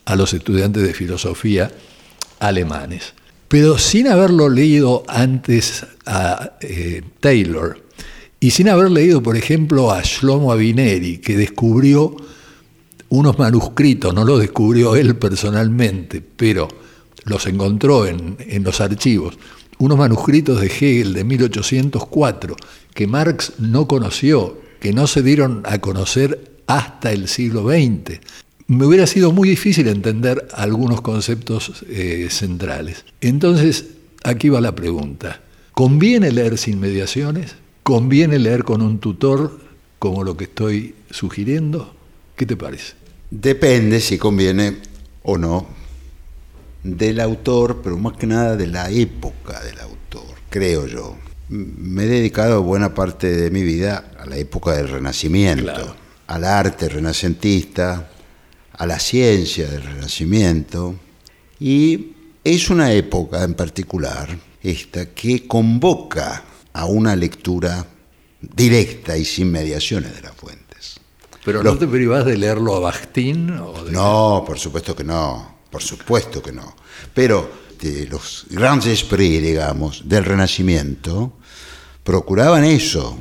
a 0.06 0.16
los 0.16 0.34
estudiantes 0.34 0.84
de 0.84 0.94
filosofía 0.94 1.72
alemanes. 2.40 3.14
Pero 3.48 3.78
sin 3.78 4.08
haberlo 4.08 4.50
leído 4.50 5.04
antes 5.08 5.86
a 6.06 6.54
eh, 6.62 7.02
Taylor 7.20 7.84
y 8.40 8.52
sin 8.52 8.70
haber 8.70 8.92
leído, 8.92 9.22
por 9.22 9.36
ejemplo, 9.36 9.92
a 9.92 10.02
Shlomo 10.04 10.52
Avineri, 10.52 11.18
que 11.18 11.38
descubrió 11.38 12.16
unos 13.16 13.38
manuscritos, 13.40 14.14
no 14.14 14.26
los 14.26 14.40
descubrió 14.40 14.96
él 14.96 15.16
personalmente, 15.16 16.22
pero 16.22 16.68
los 17.26 17.46
encontró 17.48 18.06
en, 18.06 18.38
en 18.40 18.64
los 18.64 18.82
archivos, 18.82 19.38
unos 19.78 19.98
manuscritos 19.98 20.62
de 20.62 20.68
Hegel 20.68 21.14
de 21.14 21.24
1804 21.24 22.56
que 22.94 23.08
Marx 23.08 23.54
no 23.60 23.88
conoció, 23.88 24.58
que 24.80 24.94
no 24.94 25.08
se 25.08 25.22
dieron 25.22 25.64
a 25.66 25.80
conocer 25.80 26.56
hasta 26.68 27.12
el 27.12 27.28
siglo 27.28 27.70
XX 27.70 28.20
me 28.68 28.86
hubiera 28.86 29.06
sido 29.06 29.32
muy 29.32 29.50
difícil 29.50 29.88
entender 29.88 30.48
algunos 30.54 31.02
conceptos 31.02 31.84
eh, 31.88 32.28
centrales. 32.32 33.06
Entonces, 33.22 33.86
aquí 34.24 34.50
va 34.50 34.62
la 34.62 34.74
pregunta. 34.74 35.42
¿Conviene 35.74 36.32
leer 36.32 36.58
sin 36.58 36.80
mediaciones? 36.80 37.56
¿Conviene 37.84 38.40
leer 38.40 38.64
con 38.64 38.82
un 38.82 39.00
tutor 39.00 39.60
como 40.00 40.24
lo 40.24 40.36
que 40.36 40.46
estoy 40.46 40.96
sugiriendo? 41.12 41.94
¿Qué 42.36 42.46
te 42.46 42.58
parece? 42.58 42.94
Depende 43.30 44.00
si 44.00 44.18
conviene 44.18 44.78
o 45.24 45.38
no 45.38 45.68
del 46.84 47.20
autor, 47.20 47.82
pero 47.84 47.98
más 47.98 48.16
que 48.16 48.28
nada 48.28 48.56
de 48.56 48.68
la 48.68 48.90
época 48.92 49.60
del 49.64 49.80
autor, 49.80 50.36
creo 50.50 50.86
yo. 50.86 51.18
Me 51.50 52.04
he 52.04 52.08
dedicado 52.08 52.62
buena 52.62 52.94
parte 52.94 53.36
de 53.36 53.50
mi 53.50 53.64
vida 53.64 54.12
a 54.20 54.26
la 54.26 54.38
época 54.38 54.74
del 54.74 54.90
Renacimiento, 54.90 55.96
al 56.28 56.44
arte 56.44 56.90
renacentista, 56.90 58.10
a 58.74 58.86
la 58.86 59.00
ciencia 59.00 59.68
del 59.68 59.82
Renacimiento, 59.82 60.96
y 61.60 62.14
es 62.44 62.70
una 62.70 62.94
época 62.94 63.44
en 63.44 63.56
particular 63.56 64.30
esta 64.62 65.08
que 65.08 65.48
convoca 65.48 66.44
a 66.74 66.86
una 66.86 67.16
lectura 67.16 67.86
directa 68.42 69.18
y 69.18 69.26
sin 69.26 69.52
mediaciones 69.52 70.16
de 70.16 70.22
las 70.22 70.36
fuentes. 70.36 70.65
¿Pero 71.46 71.62
no 71.62 71.78
te 71.78 71.86
privás 71.86 72.26
de 72.26 72.38
leerlo 72.38 72.76
a 72.76 72.80
Bakhtin? 72.80 73.56
No, 73.92 74.44
por 74.46 74.58
supuesto 74.58 74.96
que 74.96 75.04
no, 75.04 75.60
por 75.70 75.84
supuesto 75.84 76.42
que 76.42 76.52
no. 76.52 76.76
Pero 77.14 77.50
de 77.80 78.08
los 78.08 78.48
grandes 78.50 78.88
esprits, 78.88 79.44
digamos, 79.44 80.10
del 80.10 80.26
Renacimiento, 80.26 81.34
procuraban 82.04 82.64
eso 82.64 83.20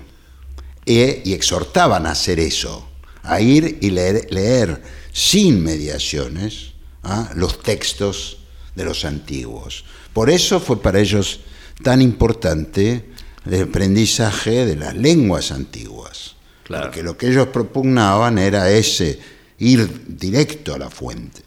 e, 0.87 1.21
y 1.23 1.35
exhortaban 1.35 2.07
a 2.07 2.13
hacer 2.13 2.41
eso, 2.41 2.89
a 3.23 3.43
ir 3.43 3.79
y 3.83 3.91
leer, 3.91 4.27
leer 4.31 4.83
sin 5.13 5.63
mediaciones 5.63 6.73
¿ah? 7.03 7.31
los 7.35 7.63
textos 7.63 8.39
de 8.75 8.87
los 8.87 9.05
antiguos. 9.05 9.85
Por 10.15 10.31
eso 10.31 10.61
fue 10.61 10.81
para 10.81 10.99
ellos 10.99 11.41
tan 11.83 12.01
importante 12.01 13.11
el 13.45 13.65
aprendizaje 13.65 14.65
de 14.65 14.77
las 14.77 14.95
lenguas 14.95 15.53
antiguas. 15.53 16.34
Porque 16.67 17.03
lo 17.03 17.17
que 17.17 17.29
ellos 17.29 17.49
propugnaban 17.49 18.39
era 18.39 18.71
ese 18.71 19.19
ir 19.59 20.07
directo 20.07 20.75
a 20.75 20.79
la 20.79 20.91
fuente. 20.91 21.43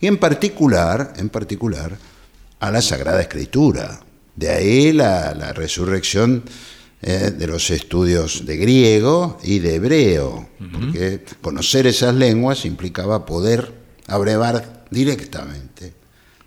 Y 0.00 0.06
en 0.06 0.16
particular, 0.16 1.12
en 1.16 1.28
particular, 1.28 1.96
a 2.58 2.70
la 2.70 2.82
Sagrada 2.82 3.20
Escritura. 3.20 4.00
De 4.34 4.50
ahí 4.50 4.92
la 4.92 5.52
resurrección 5.52 6.42
eh, 7.04 7.32
de 7.36 7.48
los 7.48 7.68
estudios 7.72 8.46
de 8.46 8.56
griego 8.56 9.36
y 9.42 9.58
de 9.58 9.74
hebreo, 9.74 10.48
porque 10.72 11.24
conocer 11.40 11.88
esas 11.88 12.14
lenguas 12.14 12.64
implicaba 12.64 13.26
poder 13.26 13.72
abrevar 14.06 14.84
directamente 14.88 15.94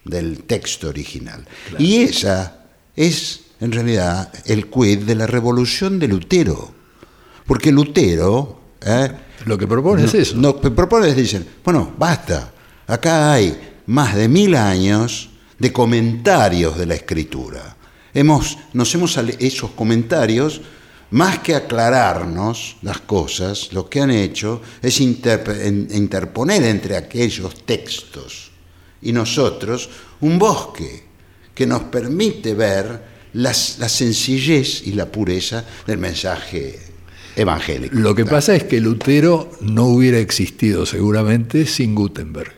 del 0.05 0.44
texto 0.44 0.88
original. 0.88 1.46
Y 1.77 2.03
esa 2.03 2.67
es 2.96 3.41
en 3.60 3.74
realidad 3.74 4.32
el 4.46 4.70
quid 4.70 5.00
de 5.00 5.15
la 5.15 5.27
revolución 5.27 6.00
de 6.00 6.08
Lutero, 6.08 6.74
porque 7.46 7.72
Lutero... 7.72 8.60
Eh, 8.82 9.10
lo 9.46 9.58
que 9.58 9.68
propone 9.68 10.06
es 10.06 10.14
eso. 10.14 10.38
Lo 10.38 10.60
que 10.60 10.72
propone 10.72 11.10
es, 11.10 11.16
dicen, 11.16 11.46
bueno, 11.64 11.94
basta, 11.98 12.52
acá 12.88 13.34
hay 13.34 13.82
más 13.88 14.16
de 14.16 14.28
mil 14.28 14.56
años 14.56 15.30
de 15.60 15.72
comentarios 15.72 16.78
de 16.78 16.86
la 16.86 16.96
escritura. 16.96 17.75
Hemos, 18.14 18.58
nos 18.74 18.94
hemos 18.96 19.18
esos 19.40 19.72
comentarios, 19.72 20.62
más 21.12 21.40
que 21.40 21.53
aclararnos 21.55 22.77
las 22.81 23.00
cosas, 23.01 23.72
lo 23.74 23.90
que 23.90 24.01
han 24.01 24.12
hecho 24.12 24.62
es 24.81 25.00
interponer 25.01 26.64
entre 26.64 26.98
aquellos 26.98 27.66
textos 27.66 28.51
y 29.01 29.12
nosotros 29.12 29.90
un 30.22 30.40
bosque 30.40 31.03
que 31.53 31.68
nos 31.68 31.84
permite 31.84 32.53
ver 32.53 33.01
las- 33.34 33.77
la 33.79 33.90
sencillez 33.90 34.81
y 34.88 34.94
la 34.94 35.05
pureza 35.12 35.64
del 35.86 35.98
mensaje 36.00 36.79
evangélico. 37.36 37.96
Lo 37.98 38.16
que 38.16 38.26
pasa 38.26 38.56
es 38.56 38.64
que 38.64 38.80
Lutero 38.80 39.50
no 39.62 39.86
hubiera 39.86 40.20
existido 40.20 40.86
seguramente 40.86 41.66
sin 41.66 41.96
Gutenberg. 41.96 42.52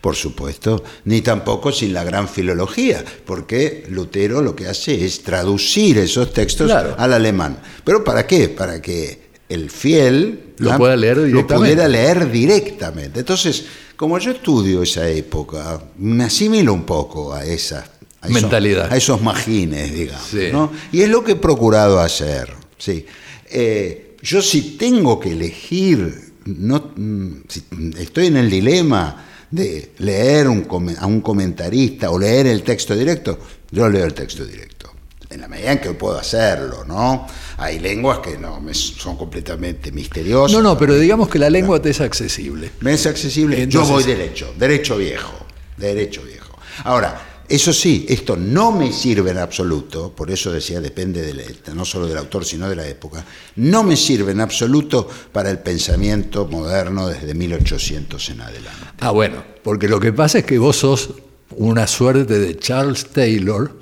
Por 0.00 0.16
supuesto, 0.16 0.82
ni 1.04 1.20
tampoco 1.20 1.70
sin 1.72 1.92
la 1.92 2.02
gran 2.04 2.26
filología, 2.26 3.04
porque 3.26 3.84
Lutero 3.90 4.40
lo 4.40 4.56
que 4.56 4.66
hace 4.66 5.04
es 5.04 5.22
traducir 5.22 5.98
esos 5.98 6.32
textos 6.32 6.66
Claro. 6.68 6.94
al 6.96 7.12
alemán. 7.12 7.58
¿Pero 7.84 8.02
para 8.02 8.26
qué? 8.26 8.48
Para 8.48 8.80
que 8.80 9.28
el 9.48 9.68
fiel 9.70 10.54
Lo 10.58 10.72
¿ah? 10.72 10.78
pueda 10.78 10.96
leer 10.96 11.18
lo 11.18 11.24
directamente. 11.24 11.54
pudiera 11.74 11.88
leer 11.88 12.30
directamente. 12.30 13.20
Entonces, 13.20 13.64
como 13.96 14.18
yo 14.18 14.30
estudio 14.30 14.82
esa 14.82 15.06
época, 15.06 15.82
me 15.98 16.24
asimilo 16.24 16.72
un 16.72 16.84
poco 16.84 17.34
a 17.34 17.44
esa 17.44 17.84
a 18.22 18.28
esos- 18.28 18.42
Mentalidad. 18.42 18.90
a 18.92 18.96
esos 18.96 19.20
majines, 19.20 19.92
digamos. 19.94 20.26
Sí. 20.30 20.48
¿no? 20.50 20.70
Y 20.92 21.02
es 21.02 21.10
lo 21.10 21.22
que 21.24 21.32
he 21.32 21.36
procurado 21.36 22.00
hacer. 22.00 22.52
Sí. 22.78 23.04
Eh, 23.50 24.16
yo 24.22 24.42
si 24.42 24.76
tengo 24.76 25.18
que 25.18 25.32
elegir, 25.32 26.32
no, 26.46 26.92
mm, 26.96 27.32
si 27.48 27.64
estoy 27.98 28.26
en 28.26 28.36
el 28.36 28.50
dilema 28.50 29.26
de 29.50 29.92
leer 29.98 30.48
un 30.48 30.66
a 30.98 31.06
un 31.06 31.20
comentarista 31.20 32.10
o 32.10 32.18
leer 32.18 32.46
el 32.46 32.62
texto 32.62 32.94
directo, 32.94 33.38
yo 33.70 33.88
leo 33.88 34.04
el 34.04 34.14
texto 34.14 34.44
directo. 34.44 34.92
En 35.30 35.40
la 35.42 35.48
medida 35.48 35.72
en 35.72 35.78
que 35.80 35.90
puedo 35.92 36.18
hacerlo, 36.18 36.84
¿no? 36.84 37.26
Hay 37.58 37.78
lenguas 37.78 38.18
que 38.18 38.36
no 38.36 38.60
me 38.60 38.74
son 38.74 39.16
completamente 39.16 39.92
misteriosas. 39.92 40.52
No, 40.56 40.60
no, 40.62 40.76
pero 40.76 40.96
digamos 40.98 41.28
que 41.28 41.38
la 41.38 41.48
lengua 41.48 41.80
te 41.80 41.90
es 41.90 42.00
accesible. 42.00 42.70
¿Me 42.80 42.94
es 42.94 43.06
accesible? 43.06 43.62
Entonces- 43.62 43.88
Yo 43.88 43.94
voy 43.94 44.02
derecho, 44.04 44.52
derecho 44.58 44.96
viejo, 44.96 45.46
derecho 45.76 46.22
viejo. 46.22 46.58
Ahora, 46.82 47.29
eso 47.50 47.72
sí, 47.72 48.06
esto 48.08 48.36
no 48.36 48.72
me 48.72 48.92
sirve 48.92 49.30
en 49.32 49.38
absoluto, 49.38 50.12
por 50.14 50.30
eso 50.30 50.50
decía, 50.50 50.80
depende 50.80 51.22
del, 51.22 51.42
no 51.74 51.84
solo 51.84 52.06
del 52.06 52.16
autor, 52.16 52.44
sino 52.44 52.68
de 52.68 52.76
la 52.76 52.86
época, 52.86 53.24
no 53.56 53.82
me 53.82 53.96
sirve 53.96 54.32
en 54.32 54.40
absoluto 54.40 55.08
para 55.32 55.50
el 55.50 55.58
pensamiento 55.58 56.46
moderno 56.46 57.08
desde 57.08 57.34
1800 57.34 58.30
en 58.30 58.40
adelante. 58.40 58.86
Ah, 59.00 59.10
bueno, 59.10 59.44
porque 59.62 59.88
lo 59.88 60.00
que 60.00 60.12
pasa 60.12 60.38
es 60.38 60.44
que 60.44 60.58
vos 60.58 60.76
sos 60.76 61.10
una 61.56 61.86
suerte 61.86 62.38
de 62.38 62.56
Charles 62.56 63.06
Taylor 63.06 63.78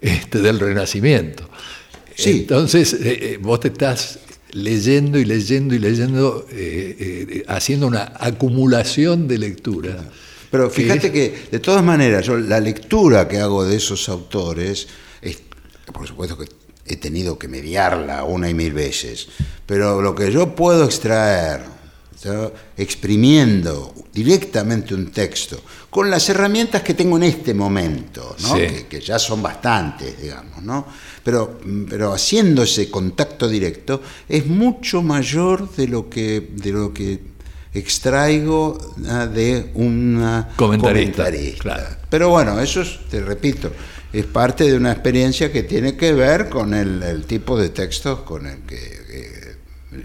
este, 0.00 0.40
del 0.40 0.58
Renacimiento. 0.58 1.48
Sí. 2.16 2.30
Entonces, 2.40 2.94
eh, 2.94 2.98
eh, 3.04 3.38
vos 3.40 3.60
te 3.60 3.68
estás 3.68 4.18
leyendo 4.52 5.18
y 5.18 5.24
leyendo 5.24 5.74
y 5.74 5.78
leyendo, 5.78 6.46
eh, 6.50 6.96
eh, 6.98 7.44
haciendo 7.48 7.86
una 7.86 8.12
acumulación 8.18 9.28
de 9.28 9.38
lectura. 9.38 10.04
Pero 10.50 10.70
fíjate 10.70 11.12
que, 11.12 11.46
de 11.50 11.58
todas 11.60 11.84
maneras, 11.84 12.26
yo 12.26 12.36
la 12.36 12.60
lectura 12.60 13.28
que 13.28 13.38
hago 13.38 13.64
de 13.64 13.76
esos 13.76 14.08
autores, 14.08 14.88
es, 15.22 15.38
por 15.92 16.06
supuesto 16.06 16.36
que 16.36 16.46
he 16.86 16.96
tenido 16.96 17.38
que 17.38 17.46
mediarla 17.46 18.24
una 18.24 18.50
y 18.50 18.54
mil 18.54 18.72
veces, 18.72 19.28
pero 19.64 20.02
lo 20.02 20.14
que 20.14 20.32
yo 20.32 20.54
puedo 20.54 20.84
extraer, 20.84 21.62
exprimiendo 22.76 23.94
directamente 24.12 24.94
un 24.94 25.10
texto, 25.10 25.62
con 25.88 26.10
las 26.10 26.28
herramientas 26.28 26.82
que 26.82 26.94
tengo 26.94 27.16
en 27.16 27.22
este 27.24 27.54
momento, 27.54 28.36
¿no? 28.42 28.56
Sí. 28.56 28.60
que, 28.60 28.86
que 28.88 29.00
ya 29.00 29.18
son 29.18 29.42
bastantes, 29.42 30.20
digamos, 30.20 30.62
¿no? 30.62 30.86
pero, 31.22 31.60
pero 31.88 32.12
haciendo 32.12 32.62
ese 32.62 32.90
contacto 32.90 33.48
directo, 33.48 34.02
es 34.28 34.46
mucho 34.46 35.02
mayor 35.02 35.70
de 35.74 35.88
lo 35.88 36.08
que, 36.08 36.50
de 36.54 36.72
lo 36.72 36.92
que 36.94 37.20
extraigo 37.74 38.94
ah, 39.08 39.26
de 39.26 39.70
un 39.74 40.44
Comentarista, 40.56 41.24
comentarista. 41.24 41.62
claro. 41.62 41.86
Pero 42.08 42.28
bueno, 42.30 42.60
eso 42.60 42.82
es, 42.82 42.98
te 43.08 43.20
repito, 43.20 43.72
es 44.12 44.24
parte 44.26 44.64
de 44.64 44.76
una 44.76 44.92
experiencia 44.92 45.52
que 45.52 45.62
tiene 45.62 45.96
que 45.96 46.12
ver 46.12 46.48
con 46.48 46.74
el, 46.74 47.02
el 47.02 47.24
tipo 47.24 47.56
de 47.58 47.68
textos 47.68 48.20
con 48.20 48.46
el 48.46 48.58
que 48.60 48.76
eh, 48.76 49.56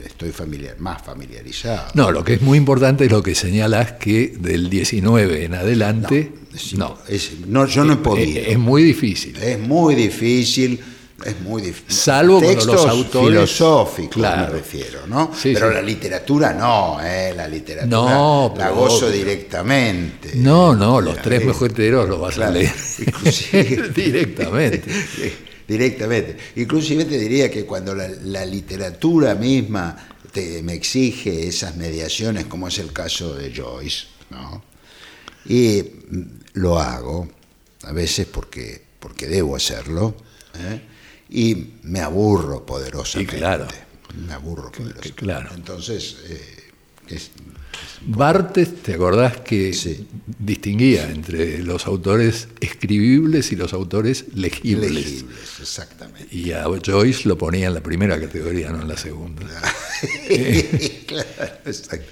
estoy 0.06 0.32
familiar, 0.32 0.76
más 0.80 1.02
familiarizado. 1.02 1.88
No, 1.96 2.12
lo 2.12 2.24
que 2.24 2.36
es 2.36 2.42
muy 2.42 2.58
importante 2.58 3.06
es 3.06 3.12
lo 3.12 3.24
que 3.24 3.34
señalas 3.34 3.94
que 3.94 4.34
del 4.40 4.70
19 4.70 5.46
en 5.46 5.56
adelante, 5.56 6.32
Es- 6.54 6.74
no, 6.76 6.98
es- 7.08 7.32
no, 7.48 7.66
yo 7.66 7.84
no 7.84 7.94
he 7.94 7.98
podido. 7.98 8.42
es, 8.42 8.50
es 8.50 8.60
muy 8.60 8.84
difícil. 8.84 9.36
Es 9.38 9.60
muy 9.60 9.96
difícil, 9.96 10.80
es 11.24 11.40
muy 11.42 11.62
difícil. 11.62 11.92
Salvo 11.96 12.40
Textos 12.40 12.66
los 12.68 12.86
autores- 12.88 13.28
filosóficos 13.30 14.16
Claro. 14.16 14.42
me 14.54 14.60
refiero, 14.60 15.08
¿no? 15.08 15.32
Sí, 15.34 15.52
Pero 15.54 15.70
sí. 15.70 15.76
la 15.76 15.82
literatura 15.82 16.54
no, 16.54 16.98
¿eh? 17.02 17.34
La 17.36 17.48
literatura 17.48 17.90
No, 18.00 18.54
la 18.58 18.70
gozo 18.72 19.08
obvio. 19.08 19.18
directamente. 19.18 20.32
No, 20.36 20.76
no, 20.76 21.00
los 21.00 21.16
La- 21.16 21.22
tres 21.22 21.42
eh, 21.42 21.46
mosqueteros 21.46 22.10
los 22.10 22.20
vas 22.20 22.38
a 22.40 22.50
leer 22.52 22.74
inclusive. 23.00 23.90
directamente. 23.96 24.84
Directamente. 25.68 26.38
Inclusive 26.58 27.06
te 27.06 27.18
diría 27.18 27.50
que 27.50 27.66
cuando 27.66 27.96
la, 27.96 28.08
la 28.08 28.46
literatura 28.46 29.36
misma 29.36 29.96
te- 30.32 30.62
me 30.64 30.74
exige 30.74 31.48
esas 31.48 31.76
mediaciones, 31.78 32.46
como 32.46 32.68
es 32.68 32.78
el 32.80 32.92
caso 32.92 33.34
de 33.34 33.54
Joyce, 33.56 34.06
¿no? 34.32 34.64
Y 35.48 35.82
mm, 36.10 36.22
lo 36.54 36.78
hago, 36.80 37.28
a 37.84 37.92
veces 37.94 38.28
porque, 38.28 38.82
porque 39.00 39.28
debo 39.28 39.56
hacerlo, 39.56 40.16
¿eh? 40.60 40.82
Y 41.38 41.74
me 41.84 42.00
aburro 42.00 42.66
poderosamente. 42.66 43.36
Y 43.36 43.40
claro. 43.40 43.68
Me 44.26 44.34
aburro 44.34 44.72
poderosamente. 44.72 45.12
claro. 45.14 45.50
Entonces, 45.54 46.18
eh, 46.30 46.42
es- 47.10 47.32
Bartes, 48.08 48.82
¿te 48.84 48.94
acordás 48.94 49.38
que 49.42 49.74
Sí. 49.74 50.08
distinguía 50.40 51.10
entre 51.10 51.62
los 51.64 51.88
autores 51.88 52.48
escribibles 52.62 53.52
y 53.52 53.56
los 53.58 53.74
autores 53.74 54.26
legibles? 54.34 54.92
legibles, 54.94 55.60
exactamente. 55.60 56.34
Y 56.34 56.52
a 56.54 56.64
Joyce 56.86 57.28
lo 57.28 57.38
ponía 57.38 57.68
en 57.68 57.74
la 57.74 57.82
primera 57.82 58.18
categoría, 58.20 58.70
no 58.70 58.82
en 58.84 58.88
la 58.88 58.98
segunda. 58.98 59.44
claro, 61.08 61.28
exacto. 61.66 62.12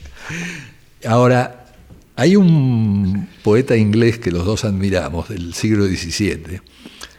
Ahora, 1.05 1.73
hay 2.15 2.35
un 2.35 3.29
poeta 3.43 3.75
inglés 3.77 4.19
que 4.19 4.31
los 4.31 4.45
dos 4.45 4.65
admiramos 4.65 5.29
del 5.29 5.53
siglo 5.53 5.85
XVII, 5.85 6.61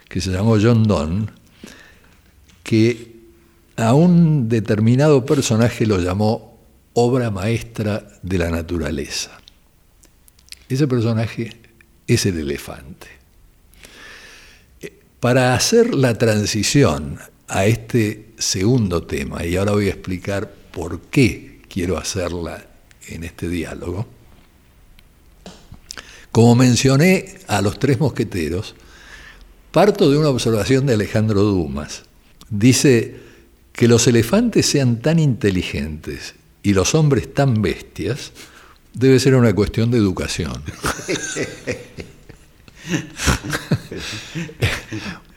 que 0.09 0.21
se 0.21 0.31
llamó 0.31 0.59
John 0.61 0.85
Donne, 0.85 1.27
que 2.65 3.15
a 3.77 3.95
un 3.95 4.49
determinado 4.49 5.25
personaje 5.25 5.87
lo 5.87 6.01
llamó 6.01 6.59
obra 6.95 7.31
maestra 7.31 8.09
de 8.23 8.39
la 8.39 8.51
naturaleza. 8.51 9.31
Ese 10.69 10.89
personaje 10.89 11.53
es 12.07 12.27
el 12.27 12.39
elefante. 12.39 13.07
Eh, 14.81 14.93
Para 15.21 15.55
hacer 15.55 15.95
la 15.95 16.17
transición 16.17 17.19
a 17.49 17.67
este 17.67 18.33
segundo 18.39 19.03
tema, 19.05 19.45
y 19.45 19.57
ahora 19.57 19.73
voy 19.73 19.87
a 19.87 19.93
explicar 19.93 20.51
por 20.73 21.01
qué 21.03 21.61
quiero 21.69 21.99
hacerla 21.99 22.67
en 23.09 23.25
este 23.25 23.49
diálogo, 23.49 24.07
como 26.31 26.57
mencioné 26.57 27.39
a 27.47 27.61
los 27.61 27.79
tres 27.79 28.01
mosqueteros, 28.01 28.75
parto 29.71 30.11
de 30.11 30.19
una 30.19 30.31
observación 30.31 30.87
de 30.87 30.95
Alejandro 30.95 31.43
Dumas. 31.43 32.05
Dice 32.57 33.17
que 33.73 33.89
los 33.89 34.07
elefantes 34.07 34.67
sean 34.67 35.01
tan 35.01 35.19
inteligentes 35.19 36.37
y 36.63 36.73
los 36.73 36.95
hombres 36.95 37.35
tan 37.35 37.61
bestias 37.63 38.31
debe 38.93 39.19
ser 39.19 39.35
una 39.35 39.53
cuestión 39.53 39.91
de 39.91 39.99
educación. 39.99 40.63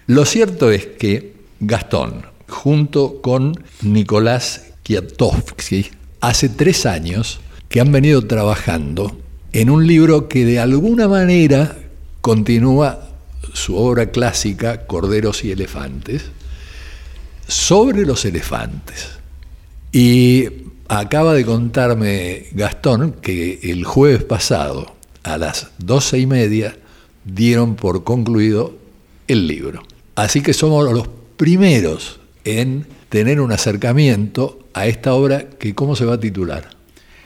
Lo 0.06 0.26
cierto 0.26 0.70
es 0.70 0.86
que 0.86 1.34
Gastón, 1.60 2.28
junto 2.48 3.20
con 3.24 3.66
Nicolás 3.82 4.66
Kwiatkowski, 4.86 5.90
hace 6.22 6.50
tres 6.50 6.86
años 6.86 7.40
que 7.68 7.82
han 7.82 7.92
venido 7.92 8.28
trabajando 8.28 9.20
en 9.54 9.72
un 9.72 9.88
libro 9.88 10.30
que 10.30 10.46
de 10.46 10.60
alguna 10.60 11.08
manera 11.08 11.80
continúa 12.22 13.10
su 13.54 13.76
obra 13.76 14.12
clásica, 14.12 14.86
Corderos 14.86 15.44
y 15.44 15.52
Elefantes, 15.52 16.26
sobre 17.48 18.06
los 18.06 18.26
elefantes. 18.26 19.10
Y 19.92 20.48
acaba 20.88 21.34
de 21.34 21.46
contarme 21.46 22.48
Gastón 22.52 23.14
que 23.14 23.60
el 23.64 23.84
jueves 23.86 24.24
pasado, 24.24 24.96
a 25.24 25.38
las 25.38 25.72
doce 25.78 26.20
y 26.20 26.26
media, 26.26 26.78
dieron 27.24 27.76
por 27.76 28.04
concluido 28.04 28.76
el 29.28 29.48
libro. 29.48 29.84
Así 30.16 30.42
que 30.42 30.54
somos 30.54 30.92
los 30.92 31.08
primeros 31.38 32.20
en 32.44 32.86
tener 33.10 33.40
un 33.42 33.52
acercamiento 33.52 34.60
a 34.74 34.88
esta 34.88 35.14
obra 35.14 35.50
que, 35.50 35.76
¿cómo 35.76 35.96
se 35.96 36.06
va 36.06 36.16
a 36.16 36.20
titular? 36.20 36.70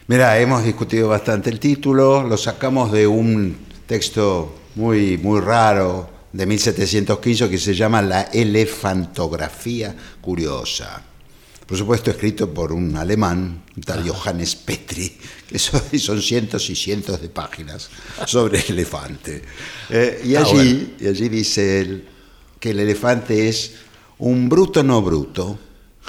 Mira, 0.07 0.37
hemos 0.39 0.63
discutido 0.63 1.07
bastante 1.07 1.49
el 1.49 1.59
título, 1.59 2.23
lo 2.23 2.37
sacamos 2.37 2.91
de 2.91 3.07
un 3.07 3.55
texto 3.87 4.55
muy, 4.75 5.17
muy 5.17 5.39
raro 5.39 6.09
de 6.33 6.45
1715 6.45 7.49
que 7.49 7.57
se 7.57 7.73
llama 7.75 8.01
La 8.01 8.21
elefantografía 8.23 9.95
curiosa. 10.21 11.03
Por 11.65 11.77
supuesto, 11.77 12.11
escrito 12.11 12.53
por 12.53 12.73
un 12.73 12.97
alemán, 12.97 13.63
un 13.77 13.83
tal 13.83 14.07
Johannes 14.07 14.55
Petri, 14.55 15.17
que 15.47 15.57
son, 15.57 15.81
son 15.99 16.21
cientos 16.21 16.69
y 16.69 16.75
cientos 16.75 17.21
de 17.21 17.29
páginas 17.29 17.89
sobre 18.25 18.59
el 18.59 18.71
elefante. 18.71 19.41
Eh, 19.89 20.21
y, 20.25 20.35
Ah, 20.35 20.41
allí, 20.41 20.73
bueno. 20.73 20.89
y 20.99 21.07
allí 21.07 21.29
dice 21.29 21.79
él 21.79 22.07
que 22.59 22.71
el 22.71 22.79
elefante 22.81 23.47
es 23.47 23.73
un 24.19 24.49
bruto 24.49 24.83
no 24.83 25.01
bruto, 25.01 25.57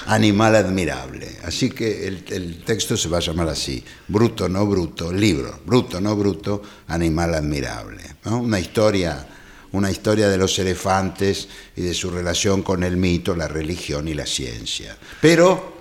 animal 0.07 0.57
admirable. 0.57 1.29
Así 1.45 1.71
que 1.71 2.07
el, 2.09 2.25
el 2.31 2.65
texto 2.65 2.97
se 2.97 3.09
va 3.09 3.19
a 3.19 3.21
llamar 3.21 3.49
así, 3.49 3.83
bruto 4.09 4.49
no 4.49 4.67
bruto, 4.67 5.13
libro, 5.13 5.61
bruto 5.65 6.01
no 6.01 6.17
bruto, 6.17 6.63
animal 6.89 7.35
admirable. 7.35 8.03
¿no? 8.25 8.41
Una 8.41 8.59
historia 8.59 9.27
una 9.73 9.91
historia 9.91 10.29
de 10.29 10.39
los 10.39 10.59
elefantes 10.59 11.49
y 11.77 11.83
de 11.83 11.95
su 11.95 12.11
relación 12.11 12.63
con 12.63 12.83
el 12.85 12.97
mito, 12.97 13.35
la 13.35 13.49
religión 13.49 14.09
y 14.09 14.15
la 14.15 14.27
ciencia. 14.27 14.97
Pero, 15.21 15.79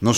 no 0.00 0.12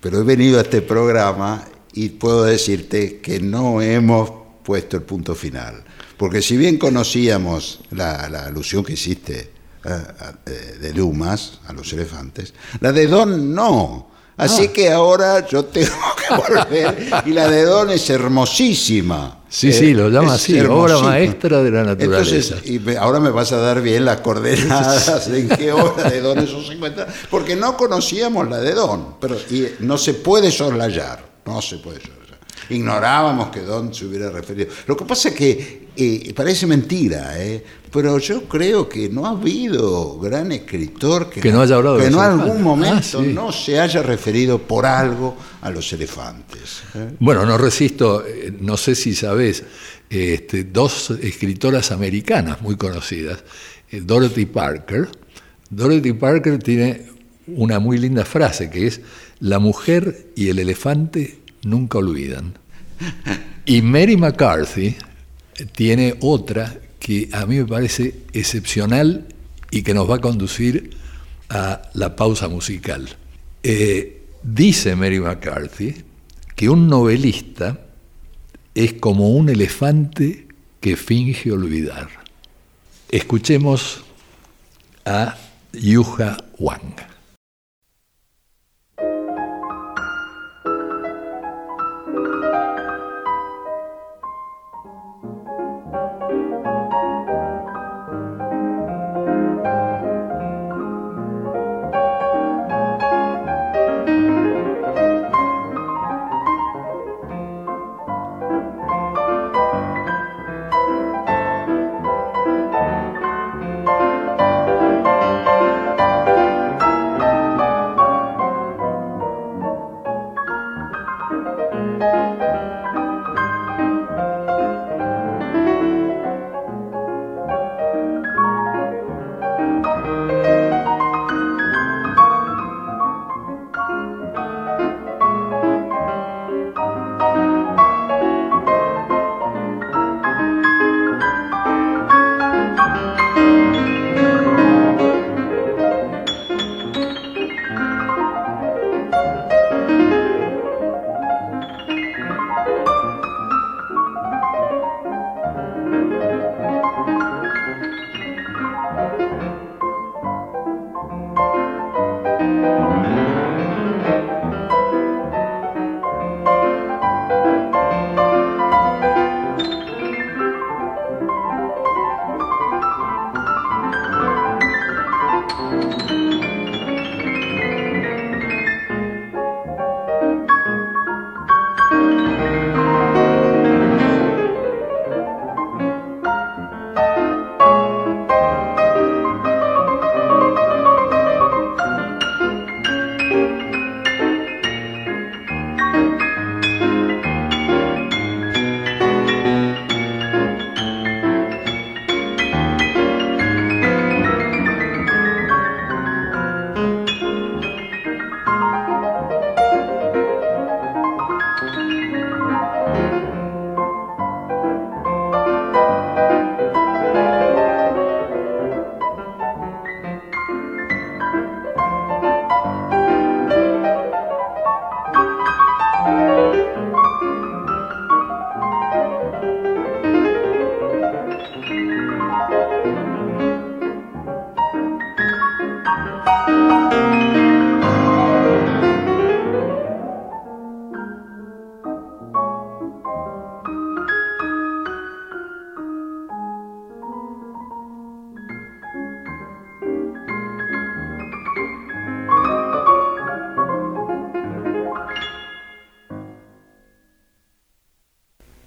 pero 0.00 0.20
he 0.20 0.24
venido 0.24 0.58
a 0.58 0.62
este 0.62 0.82
programa 0.82 1.66
y 1.92 2.10
puedo 2.10 2.44
decirte 2.44 3.20
que 3.20 3.40
no 3.40 3.80
hemos 3.80 4.30
puesto 4.62 4.96
el 4.96 5.02
punto 5.02 5.34
final. 5.34 5.84
Porque 6.16 6.42
si 6.42 6.56
bien 6.56 6.78
conocíamos 6.78 7.80
la, 7.90 8.24
alusión 8.46 8.84
que 8.84 8.94
hiciste 8.94 9.52
eh, 9.84 9.90
eh, 10.46 10.78
de 10.80 10.92
Dumas 10.92 11.60
a 11.66 11.72
los 11.72 11.92
elefantes, 11.92 12.54
la 12.80 12.92
de 12.92 13.06
Don 13.06 13.54
no. 13.54 14.13
Así 14.36 14.68
que 14.68 14.90
ahora 14.90 15.46
yo 15.46 15.64
tengo 15.66 15.92
que 16.28 16.34
volver 16.34 17.22
y 17.26 17.30
la 17.30 17.48
de 17.48 17.62
Don 17.64 17.90
es 17.90 18.08
hermosísima. 18.10 19.38
Sí, 19.48 19.72
sí, 19.72 19.94
lo 19.94 20.08
llama 20.08 20.34
así, 20.34 20.58
obra 20.60 20.98
maestra 20.98 21.62
de 21.62 21.70
la 21.70 21.84
naturaleza. 21.84 22.34
Entonces, 22.56 22.70
y 22.70 22.80
me- 22.80 22.96
ahora 22.96 23.20
me 23.20 23.30
vas 23.30 23.52
a 23.52 23.58
dar 23.58 23.80
bien 23.80 24.04
las 24.04 24.16
coordenadas 24.20 25.30
de 25.30 25.38
en 25.40 25.48
qué 25.48 25.70
hora 25.72 26.10
de 26.10 26.20
Don 26.20 26.38
esos 26.40 26.66
50, 26.66 27.06
porque 27.30 27.54
no 27.54 27.76
conocíamos 27.76 28.48
la 28.50 28.58
de 28.58 28.72
Don, 28.74 29.14
pero 29.20 29.36
y 29.50 29.68
no 29.80 29.96
se 29.96 30.14
puede 30.14 30.50
soslayar, 30.50 31.24
no 31.46 31.62
se 31.62 31.76
puede 31.78 32.00
soslayar. 32.00 32.23
Ignorábamos 32.70 33.48
que 33.48 33.60
Don 33.60 33.92
se 33.92 34.06
hubiera 34.06 34.30
referido. 34.30 34.70
Lo 34.86 34.96
que 34.96 35.04
pasa 35.04 35.28
es 35.28 35.34
que 35.34 35.84
eh, 35.96 36.32
parece 36.34 36.66
mentira, 36.66 37.40
¿eh? 37.40 37.62
pero 37.92 38.18
yo 38.18 38.48
creo 38.48 38.88
que 38.88 39.08
no 39.08 39.26
ha 39.26 39.30
habido 39.30 40.18
gran 40.18 40.50
escritor 40.50 41.30
que, 41.30 41.40
Que 41.40 41.52
no 41.52 41.60
haya 41.60 41.76
hablado 41.76 41.98
de 41.98 42.04
que 42.04 42.10
los 42.10 42.18
no 42.18 42.24
en 42.24 42.40
algún 42.40 42.62
momento 42.62 43.20
Ah, 43.20 43.22
sí. 43.24 43.32
no 43.32 43.52
se 43.52 43.78
haya 43.78 44.02
referido 44.02 44.58
por 44.58 44.86
algo 44.86 45.36
a 45.62 45.70
los 45.70 45.92
elefantes. 45.92 46.82
¿eh? 46.94 47.10
Bueno, 47.20 47.46
no 47.46 47.56
resisto, 47.56 48.26
eh, 48.26 48.52
no 48.60 48.76
sé 48.76 48.96
si 48.96 49.14
sabés, 49.14 49.62
este, 50.10 50.64
dos 50.64 51.10
escritoras 51.22 51.92
americanas 51.92 52.60
muy 52.60 52.76
conocidas, 52.76 53.44
Dorothy 53.92 54.46
Parker. 54.46 55.08
Dorothy 55.70 56.12
Parker 56.12 56.58
tiene 56.58 57.06
una 57.46 57.78
muy 57.78 57.98
linda 57.98 58.24
frase 58.24 58.70
que 58.70 58.88
es, 58.88 59.00
la 59.38 59.58
mujer 59.58 60.28
y 60.34 60.48
el 60.48 60.58
elefante 60.58 61.43
nunca 61.64 61.98
olvidan. 61.98 62.54
Y 63.66 63.82
Mary 63.82 64.16
McCarthy 64.16 64.96
tiene 65.72 66.16
otra 66.20 66.78
que 66.98 67.28
a 67.32 67.46
mí 67.46 67.56
me 67.56 67.66
parece 67.66 68.14
excepcional 68.32 69.26
y 69.70 69.82
que 69.82 69.94
nos 69.94 70.08
va 70.08 70.16
a 70.16 70.20
conducir 70.20 70.96
a 71.48 71.82
la 71.94 72.16
pausa 72.16 72.48
musical. 72.48 73.08
Eh, 73.62 74.22
dice 74.42 74.94
Mary 74.96 75.20
McCarthy 75.20 75.94
que 76.54 76.68
un 76.68 76.88
novelista 76.88 77.78
es 78.74 78.94
como 78.94 79.30
un 79.30 79.48
elefante 79.48 80.46
que 80.80 80.96
finge 80.96 81.50
olvidar. 81.52 82.08
Escuchemos 83.08 84.04
a 85.04 85.36
Yuja 85.72 86.36
Wang. 86.58 87.13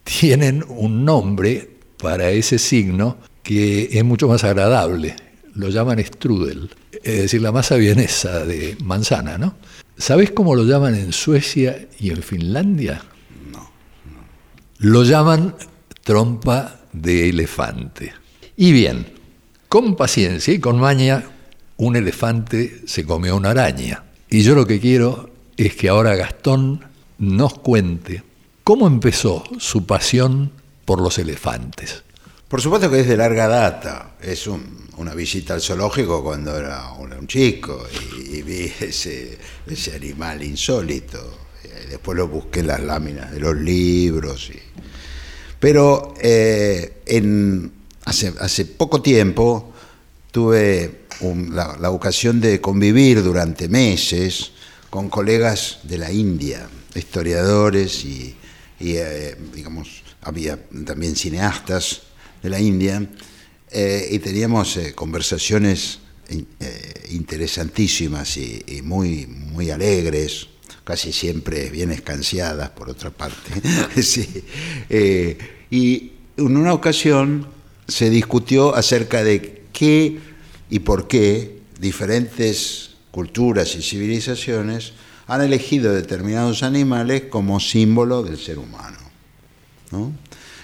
tienen 0.04 0.64
un 0.68 1.04
nombre 1.04 1.70
para 1.98 2.30
ese 2.32 2.58
signo 2.58 3.18
que 3.42 3.90
es 3.92 4.04
mucho 4.04 4.28
más 4.28 4.44
agradable. 4.44 5.16
Lo 5.56 5.70
llaman 5.70 6.04
strudel, 6.04 6.70
es 7.04 7.22
decir, 7.24 7.42
la 7.42 7.52
masa 7.52 7.76
vienesa 7.76 8.46
de 8.46 8.78
manzana, 8.84 9.38
¿no? 9.38 9.56
¿Sabés 9.98 10.32
cómo 10.32 10.56
lo 10.56 10.64
llaman 10.64 10.96
en 10.96 11.14
Suecia 11.14 11.88
y 12.00 12.10
en 12.10 12.24
Finlandia? 12.24 13.02
Lo 14.80 15.04
llaman 15.04 15.56
trompa 16.04 16.83
de 16.94 17.30
elefante. 17.30 18.14
Y 18.56 18.72
bien, 18.72 19.06
con 19.68 19.96
paciencia 19.96 20.54
y 20.54 20.60
con 20.60 20.80
maña, 20.80 21.24
un 21.78 21.96
elefante 21.96 22.82
se 22.86 23.04
comió 23.04 23.36
una 23.36 23.52
araña. 23.52 24.04
Y 24.30 24.44
yo 24.44 24.56
lo 24.56 24.66
que 24.66 24.80
quiero 24.80 25.30
es 25.58 25.76
que 25.76 25.90
ahora 25.90 26.16
Gastón 26.16 26.86
nos 27.18 27.56
cuente 27.56 28.24
cómo 28.64 28.88
empezó 28.88 29.44
su 29.60 29.86
pasión 29.86 30.52
por 30.86 31.02
los 31.02 31.18
elefantes. 31.18 32.04
Por 32.48 32.62
supuesto 32.62 32.90
que 32.90 33.00
es 33.00 33.08
de 33.08 33.18
larga 33.18 33.48
data. 33.48 34.16
Es 34.22 34.48
una 34.48 35.16
visita 35.16 35.56
al 35.56 35.62
zoológico 35.62 36.24
cuando 36.24 36.56
era 36.56 36.92
un, 36.94 37.28
chico 37.28 37.88
y, 38.32 38.42
vi 38.42 38.72
ese, 38.80 39.38
ese 39.66 39.96
animal 39.96 40.44
insólito 40.44 41.44
después 41.90 42.18
lo 42.18 42.28
busqué 42.28 42.62
en 42.62 42.68
las 42.68 42.82
láminas 42.82 43.32
de 43.32 43.40
los 43.40 43.56
libros. 43.56 44.52
Pero 45.64 46.14
eh, 46.20 47.04
hace, 48.04 48.66
poco 48.66 49.02
tiempo 49.02 49.72
tuve 50.30 51.06
la, 51.52 51.90
ocasión 51.90 52.42
de 52.42 52.60
convivir 52.60 53.24
durante 53.24 53.70
meses 53.70 54.52
con 54.90 55.08
colegas 55.08 55.80
de 55.84 56.00
la 56.00 56.12
India, 56.12 56.68
historiadores 56.94 58.04
y, 58.04 58.36
eh, 58.82 59.38
digamos, 59.56 60.04
había 60.24 60.60
también 60.86 61.16
cineastas 61.16 62.02
de 62.42 62.50
la 62.50 62.60
India, 62.60 63.02
eh, 63.72 64.10
y 64.12 64.20
teníamos 64.20 64.78
conversaciones 64.96 66.00
interesantísimas 67.10 68.36
y, 68.36 68.82
muy, 68.84 69.28
muy 69.28 69.72
alegres 69.72 70.50
casi 70.84 71.14
siempre 71.14 71.70
bien 71.70 71.92
escanciadas, 71.92 72.70
por 72.72 72.90
otra 72.90 73.10
parte. 73.10 73.52
Eh, 74.90 75.38
y 75.72 76.12
en 76.38 76.58
una 76.58 76.74
ocasión 76.74 77.48
se 77.88 78.10
discutió 78.10 78.76
acerca 78.76 79.24
de 79.24 79.64
qué 79.72 80.20
y 80.70 80.80
por 80.80 81.08
qué 81.08 81.60
diferentes 81.80 82.92
culturas 83.12 83.76
y 83.76 83.82
civilizaciones 83.82 84.94
han 85.28 85.42
elegido 85.42 85.94
determinados 85.94 86.64
animales 86.64 87.24
como 87.30 87.60
símbolo 87.60 88.24
del 88.24 88.38
ser 88.38 88.58
humano. 88.58 88.98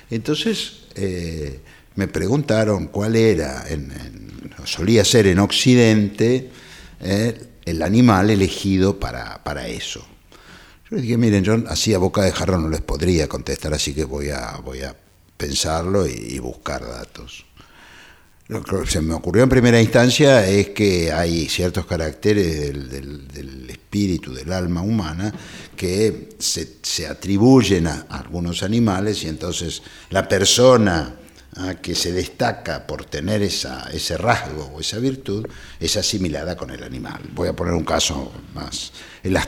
Entonces 0.09 0.85
eh, 0.95 1.59
me 1.95 2.07
preguntaron 2.07 2.87
cuál 2.87 3.15
era, 3.15 3.65
solía 4.65 5.05
ser 5.05 5.27
en 5.27 5.39
Occidente, 5.39 6.49
eh, 7.01 7.48
el 7.69 7.81
animal 7.81 8.29
elegido 8.29 8.99
para, 8.99 9.43
para 9.43 9.67
eso. 9.67 10.05
Yo 10.89 10.95
le 10.95 11.03
dije, 11.03 11.17
miren, 11.17 11.43
yo 11.43 11.55
así 11.67 11.93
a 11.93 11.99
boca 11.99 12.21
de 12.21 12.31
jarro 12.31 12.57
no 12.57 12.69
les 12.69 12.81
podría 12.81 13.27
contestar, 13.27 13.73
así 13.73 13.93
que 13.93 14.05
voy 14.05 14.29
a, 14.29 14.57
voy 14.63 14.81
a 14.81 14.95
pensarlo 15.37 16.07
y, 16.07 16.37
buscar 16.39 16.81
datos. 16.81 17.45
Lo 18.47 18.63
que 18.63 18.87
se 18.87 18.99
me 18.99 19.13
ocurrió 19.13 19.43
en 19.43 19.49
primera 19.49 19.79
instancia 19.79 20.47
es 20.47 20.69
que 20.69 21.11
hay 21.11 21.47
ciertos 21.47 21.85
caracteres 21.85 22.59
del, 22.59 23.27
del, 23.27 23.69
espíritu, 23.69 24.33
del 24.33 24.51
alma 24.51 24.81
humana, 24.81 25.33
que 25.75 26.29
se, 26.39 26.77
se 26.81 27.07
atribuyen 27.07 27.87
a, 27.87 28.07
algunos 28.09 28.63
animales 28.63 29.23
y 29.23 29.27
entonces 29.27 29.83
la 30.09 30.27
persona 30.27 31.15
que 31.81 31.95
se 31.95 32.11
destaca 32.13 32.85
por 32.85 33.05
tener 33.05 33.41
esa, 33.41 33.89
ese 33.91 34.17
rasgo 34.17 34.71
o 34.75 34.79
esa 34.79 34.97
virtud 34.99 35.45
es 35.79 35.97
asimilada 35.97 36.55
con 36.55 36.69
el 36.69 36.83
animal. 36.83 37.21
Voy 37.33 37.49
a 37.49 37.53
poner 37.53 37.73
un 37.73 37.83
caso 37.83 38.31
más. 38.53 38.91
La, 39.23 39.47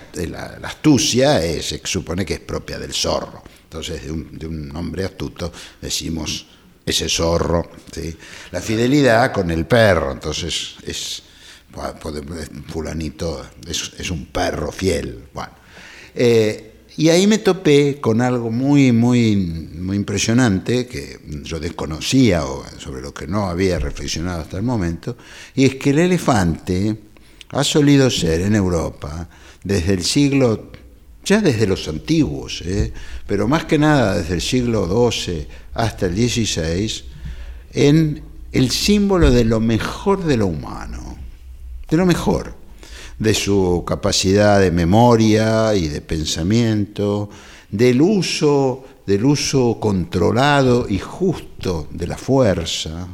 astucia 0.63 1.39
se 1.61 1.81
supone 1.83 2.25
que 2.25 2.35
es 2.35 2.39
propia 2.39 2.79
del 2.79 2.93
zorro. 2.93 3.43
Entonces, 3.63 4.03
de 4.03 4.47
un, 4.47 4.75
hombre 4.75 5.05
astuto 5.05 5.51
decimos 5.79 6.47
ese 6.85 7.07
zorro. 7.07 7.71
La 8.51 8.61
fidelidad 8.61 9.31
con 9.31 9.49
el 9.51 9.65
perro, 9.65 10.11
entonces 10.11 10.75
es 10.85 11.23
fulanito 12.67 13.45
es, 13.67 14.11
un 14.11 14.25
perro 14.25 14.71
fiel. 14.71 15.29
Bueno, 15.33 15.53
eh, 16.13 16.70
y 16.97 17.09
ahí 17.09 17.25
me 17.25 17.37
topé 17.37 17.99
con 18.01 18.21
algo 18.21 18.51
muy, 18.51 18.91
muy, 18.91 19.35
muy 19.35 19.95
impresionante 19.95 20.87
que 20.87 21.19
yo 21.43 21.59
desconocía 21.59 22.45
o 22.45 22.65
sobre 22.77 23.01
lo 23.01 23.13
que 23.13 23.27
no 23.27 23.45
había 23.45 23.79
reflexionado 23.79 24.41
hasta 24.41 24.57
el 24.57 24.63
momento, 24.63 25.15
y 25.55 25.65
es 25.65 25.75
que 25.75 25.91
el 25.91 25.99
elefante 25.99 26.97
ha 27.49 27.63
solido 27.63 28.09
ser 28.09 28.41
en 28.41 28.55
Europa 28.55 29.29
desde 29.63 29.93
el 29.93 30.03
siglo, 30.03 30.71
ya 31.23 31.41
desde 31.41 31.67
los 31.67 31.87
antiguos, 31.87 32.61
¿eh? 32.65 32.91
pero 33.25 33.47
más 33.47 33.65
que 33.65 33.77
nada 33.77 34.17
desde 34.17 34.35
el 34.35 34.41
siglo 34.41 35.11
XII 35.11 35.47
hasta 35.73 36.07
el 36.07 36.15
XVI, 36.15 37.03
en 37.73 38.21
el 38.51 38.69
símbolo 38.69 39.31
de 39.31 39.45
lo 39.45 39.61
mejor 39.61 40.25
de 40.25 40.35
lo 40.35 40.47
humano, 40.47 41.17
de 41.89 41.97
lo 41.97 42.05
mejor 42.05 42.60
de 43.21 43.35
su 43.35 43.83
capacidad 43.85 44.59
de 44.59 44.71
memoria 44.71 45.75
y 45.75 45.87
de 45.89 46.01
pensamiento, 46.01 47.29
del 47.69 48.01
uso, 48.01 48.83
del 49.05 49.25
uso 49.25 49.77
controlado 49.79 50.87
y 50.89 50.97
justo 50.97 51.87
de 51.91 52.07
la 52.07 52.17
fuerza, 52.17 53.07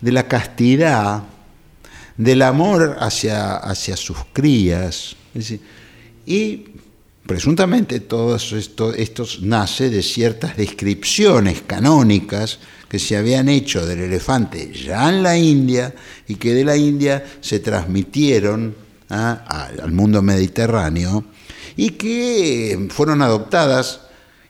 de 0.00 0.10
la 0.10 0.26
castidad, 0.26 1.22
del 2.16 2.42
amor 2.42 2.96
hacia, 2.98 3.58
hacia 3.58 3.96
sus 3.96 4.18
crías. 4.32 5.14
y 6.26 6.64
presuntamente 7.24 8.00
todos 8.00 8.50
esto, 8.50 8.92
estos 8.92 9.40
nace 9.40 9.88
de 9.88 10.02
ciertas 10.02 10.56
descripciones 10.56 11.62
canónicas 11.64 12.58
que 12.88 12.98
se 12.98 13.16
habían 13.16 13.48
hecho 13.48 13.86
del 13.86 14.00
elefante 14.00 14.72
ya 14.72 15.08
en 15.08 15.22
la 15.22 15.38
India 15.38 15.94
y 16.26 16.34
que 16.34 16.54
de 16.54 16.64
la 16.64 16.76
India 16.76 17.24
se 17.40 17.60
transmitieron 17.60 18.87
¿ah? 19.10 19.44
al 19.82 19.92
mundo 19.92 20.22
mediterráneo 20.22 21.24
y 21.76 21.90
que 21.90 22.88
fueron 22.90 23.22
adoptadas 23.22 24.00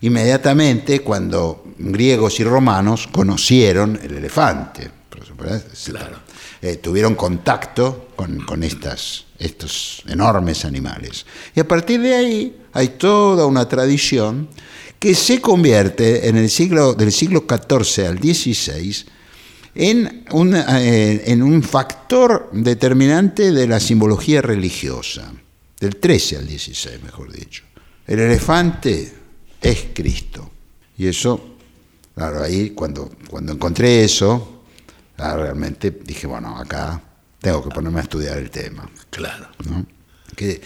inmediatamente 0.01 1.01
cuando 1.01 1.65
griegos 1.79 2.41
y 2.41 2.45
romanos 2.45 3.09
conocieron 3.11 3.99
el 4.03 4.17
elefante. 4.17 4.99
Eh, 6.61 6.77
tuvieron 6.77 7.15
contacto 7.15 8.09
con, 8.17 8.63
estas, 8.63 9.27
estos 9.39 10.03
enormes 10.09 10.65
animales. 10.65 11.25
Y 11.55 11.61
a 11.61 11.69
partir 11.69 12.01
de 12.01 12.15
ahí 12.15 12.57
hay 12.73 12.89
toda 12.89 13.47
una 13.47 13.69
tradición 13.69 14.49
que 14.99 15.15
se 15.15 15.41
convierte 15.41 16.29
en 16.29 16.37
el 16.37 16.51
siglo, 16.51 16.95
del 16.95 17.13
siglo 17.13 17.47
XIV 17.49 18.07
al 18.07 18.19
XVI 18.19 19.07
en 19.81 20.25
un, 20.33 20.57
eh, 20.57 21.23
en 21.27 21.41
un 21.41 21.63
factor 21.63 22.51
determinante 22.53 23.53
de 23.53 23.69
la 23.69 23.79
simbología 23.79 24.43
religiosa, 24.43 25.33
del 25.79 25.97
13 25.97 26.39
al 26.39 26.49
16, 26.49 27.01
mejor 27.05 27.33
dicho. 27.33 27.63
El 28.05 28.19
elefante 28.19 29.13
es 29.63 29.87
Cristo. 29.95 30.51
Y 30.97 31.07
eso, 31.07 31.59
claro, 32.13 32.43
ahí 32.43 32.71
cuando, 32.71 33.09
cuando 33.31 33.53
encontré 33.53 34.03
eso, 34.03 34.65
realmente 35.17 35.93
dije, 36.05 36.27
bueno, 36.27 36.59
acá 36.59 37.01
tengo 37.41 37.63
que 37.63 37.71
ponerme 37.71 38.01
a 38.01 38.03
estudiar 38.03 38.37
el 38.37 38.51
tema. 38.51 38.91
Claro. 39.11 39.47
Que 40.35 40.61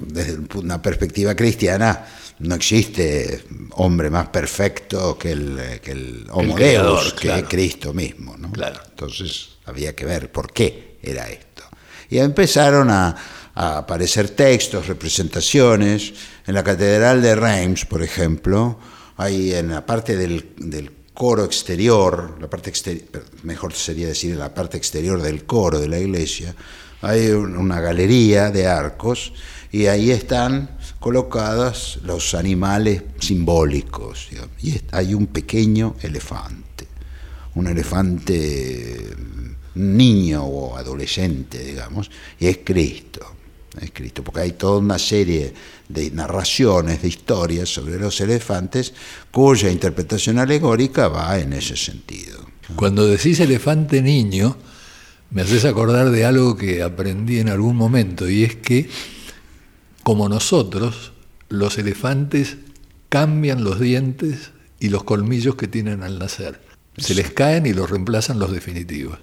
desde 0.00 0.38
una 0.58 0.80
perspectiva 0.80 1.34
cristiana 1.34 2.06
no 2.40 2.54
existe 2.54 3.44
hombre 3.72 4.10
más 4.10 4.28
perfecto 4.28 5.16
que 5.16 5.32
el, 5.32 5.80
que 5.82 5.92
el 5.92 6.26
Homo 6.30 6.56
Deus, 6.56 7.14
que 7.14 7.44
Cristo 7.44 7.92
mismo. 7.92 8.36
¿no? 8.36 8.50
Claro. 8.50 8.80
Entonces 8.90 9.50
había 9.64 9.94
que 9.94 10.04
ver 10.04 10.30
por 10.30 10.52
qué 10.52 10.98
era 11.02 11.28
esto. 11.28 11.62
Y 12.10 12.18
empezaron 12.18 12.90
a, 12.90 13.16
aparecer 13.54 14.30
textos, 14.30 14.86
representaciones. 14.86 16.14
En 16.46 16.54
la 16.54 16.64
Catedral 16.64 17.20
de 17.20 17.34
Reims, 17.34 17.84
por 17.84 18.02
ejemplo, 18.02 18.78
hay 19.18 19.52
en 19.52 19.68
la 19.68 19.84
parte 19.84 20.16
del, 20.16 20.54
del 20.56 20.90
coro 21.12 21.44
exterior, 21.44 22.38
la 22.40 22.48
parte 22.48 22.70
exterior, 22.70 23.04
mejor 23.42 23.74
sería 23.74 24.08
decir 24.08 24.32
en 24.32 24.38
la 24.38 24.54
parte 24.54 24.78
exterior 24.78 25.20
del 25.20 25.44
coro 25.44 25.78
de 25.78 25.88
la 25.88 25.98
iglesia, 25.98 26.54
hay 27.02 27.30
una 27.30 27.80
galería 27.80 28.50
de 28.50 28.66
arcos 28.66 29.32
y 29.72 29.86
ahí 29.86 30.10
están 30.10 30.68
colocados 31.00 31.98
los 32.04 32.34
animales 32.34 33.02
simbólicos. 33.18 34.28
Y 34.62 34.78
hay 34.92 35.14
un 35.14 35.28
pequeño 35.28 35.96
elefante, 36.02 36.86
un 37.54 37.66
elefante 37.66 39.16
niño 39.74 40.44
o 40.44 40.76
adolescente, 40.76 41.64
digamos, 41.64 42.10
y 42.38 42.46
es 42.46 42.58
Cristo. 42.62 43.26
Es 43.80 43.90
Cristo, 43.90 44.22
porque 44.22 44.40
hay 44.40 44.52
toda 44.52 44.78
una 44.78 44.98
serie 44.98 45.54
de 45.88 46.10
narraciones, 46.10 47.00
de 47.00 47.08
historias 47.08 47.72
sobre 47.72 47.98
los 47.98 48.20
elefantes, 48.20 48.92
cuya 49.30 49.70
interpretación 49.70 50.38
alegórica 50.38 51.08
va 51.08 51.38
en 51.38 51.54
ese 51.54 51.74
sentido. 51.74 52.44
Cuando 52.76 53.06
decís 53.06 53.40
elefante 53.40 54.02
niño, 54.02 54.58
me 55.30 55.40
haces 55.40 55.64
acordar 55.64 56.10
de 56.10 56.26
algo 56.26 56.54
que 56.54 56.82
aprendí 56.82 57.38
en 57.38 57.48
algún 57.48 57.74
momento, 57.74 58.28
y 58.28 58.44
es 58.44 58.56
que 58.56 58.90
como 60.02 60.28
nosotros, 60.28 61.12
los 61.48 61.78
elefantes 61.78 62.56
cambian 63.08 63.62
los 63.62 63.78
dientes 63.78 64.50
y 64.80 64.88
los 64.88 65.04
colmillos 65.04 65.54
que 65.54 65.68
tienen 65.68 66.02
al 66.02 66.18
nacer. 66.18 66.60
Se 66.96 67.14
les 67.14 67.30
caen 67.30 67.66
y 67.66 67.72
los 67.72 67.88
reemplazan 67.90 68.38
los 68.38 68.52
definitivos. 68.52 69.18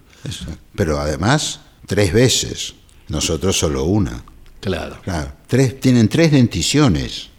Pero 0.76 1.00
además, 1.00 1.62
tres 1.86 2.14
veces. 2.14 2.76
Nosotros 3.08 3.58
solo 3.58 3.86
una. 3.86 4.24
Claro. 4.62 5.00
claro. 5.02 5.32
Tres, 5.48 5.80
tienen 5.80 6.08
tres 6.08 6.32
denticiones. 6.32 7.30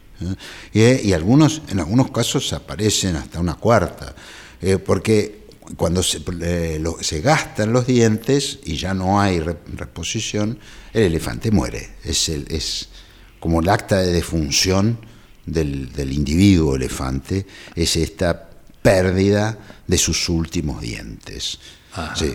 ¿eh? 0.74 1.00
Y, 1.04 1.12
algunos, 1.12 1.62
en 1.68 1.80
algunos 1.80 2.10
casos 2.10 2.52
aparecen 2.52 3.16
hasta 3.16 3.40
una 3.40 3.54
cuarta. 3.54 4.14
Eh, 4.60 4.78
porque 4.78 5.46
cuando 5.76 6.02
se, 6.02 6.20
eh, 6.42 6.82
se, 7.00 7.20
gastan 7.20 7.72
los 7.72 7.86
dientes 7.86 8.58
y 8.64 8.76
ya 8.76 8.94
no 8.94 9.20
hay 9.20 9.40
reposición, 9.40 10.58
el 10.92 11.02
elefante 11.04 11.50
muere. 11.50 11.90
Es, 12.04 12.28
el, 12.28 12.46
es 12.50 12.88
como 13.40 13.60
el 13.60 13.68
acta 13.68 13.96
de 13.96 14.12
defunción 14.12 14.98
del, 15.46 16.12
individuo 16.12 16.76
elefante, 16.76 17.46
es 17.74 17.96
esta 17.96 18.48
pérdida 18.82 19.58
de 19.86 19.98
sus 19.98 20.28
últimos 20.28 20.80
dientes. 20.80 21.58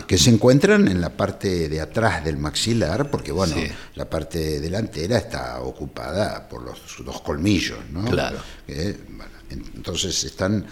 que 0.07 0.17
se 0.17 0.31
encuentran 0.31 0.87
en 0.87 0.99
la 0.99 1.09
parte 1.09 1.69
de 1.69 1.79
atrás 1.79 2.25
del 2.25 2.37
maxilar, 2.37 3.09
porque 3.09 3.31
bueno, 3.31 3.55
la 3.95 4.09
parte 4.09 4.59
delantera 4.59 5.17
está 5.17 5.61
ocupada 5.61 6.49
por 6.49 6.63
los 6.63 6.79
dos 7.05 7.21
colmillos, 7.21 7.79
¿no? 7.91 8.03
Claro. 8.05 8.39
entonces 8.67 10.23
están 10.25 10.65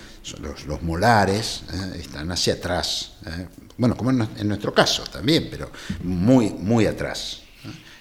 los, 0.68 0.82
molares 0.82 1.64
¿eh? 1.72 2.00
están 2.00 2.32
hacia 2.32 2.56
atrás, 2.56 3.14
¿eh? 3.26 3.48
bueno, 3.78 3.96
como 3.96 4.10
en, 4.10 4.48
nuestro 4.48 4.74
caso 4.74 5.04
también, 5.04 5.48
pero 5.50 5.72
muy 6.04 6.50
muy 6.50 6.86
atrás. 6.86 7.43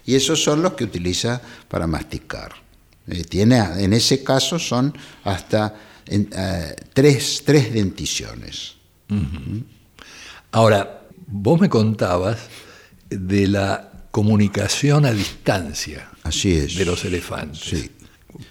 Y 0.05 0.15
esos 0.15 0.43
son 0.43 0.63
los 0.63 0.75
que 0.75 0.85
utiliza 0.85 1.41
para 1.69 1.87
masticar. 1.87 2.53
Eh, 3.07 3.25
tiene, 3.25 3.59
en 3.79 3.93
ese 3.93 4.23
caso 4.23 4.59
son 4.59 4.97
hasta 5.25 5.75
eh, 6.07 6.77
tres, 6.93 7.43
tres, 7.45 7.73
denticiones. 7.73 8.75
Ahora, 10.53 11.03
vos 11.27 11.61
me 11.61 11.69
contabas 11.69 12.39
de 13.11 13.47
la 13.47 13.91
comunicación 14.11 15.05
a 15.05 15.13
distancia 15.13 16.09
Así 16.23 16.53
es. 16.53 16.77
de 16.77 16.85
los 16.85 17.05
elefantes. 17.05 17.61
Sí. 17.61 17.91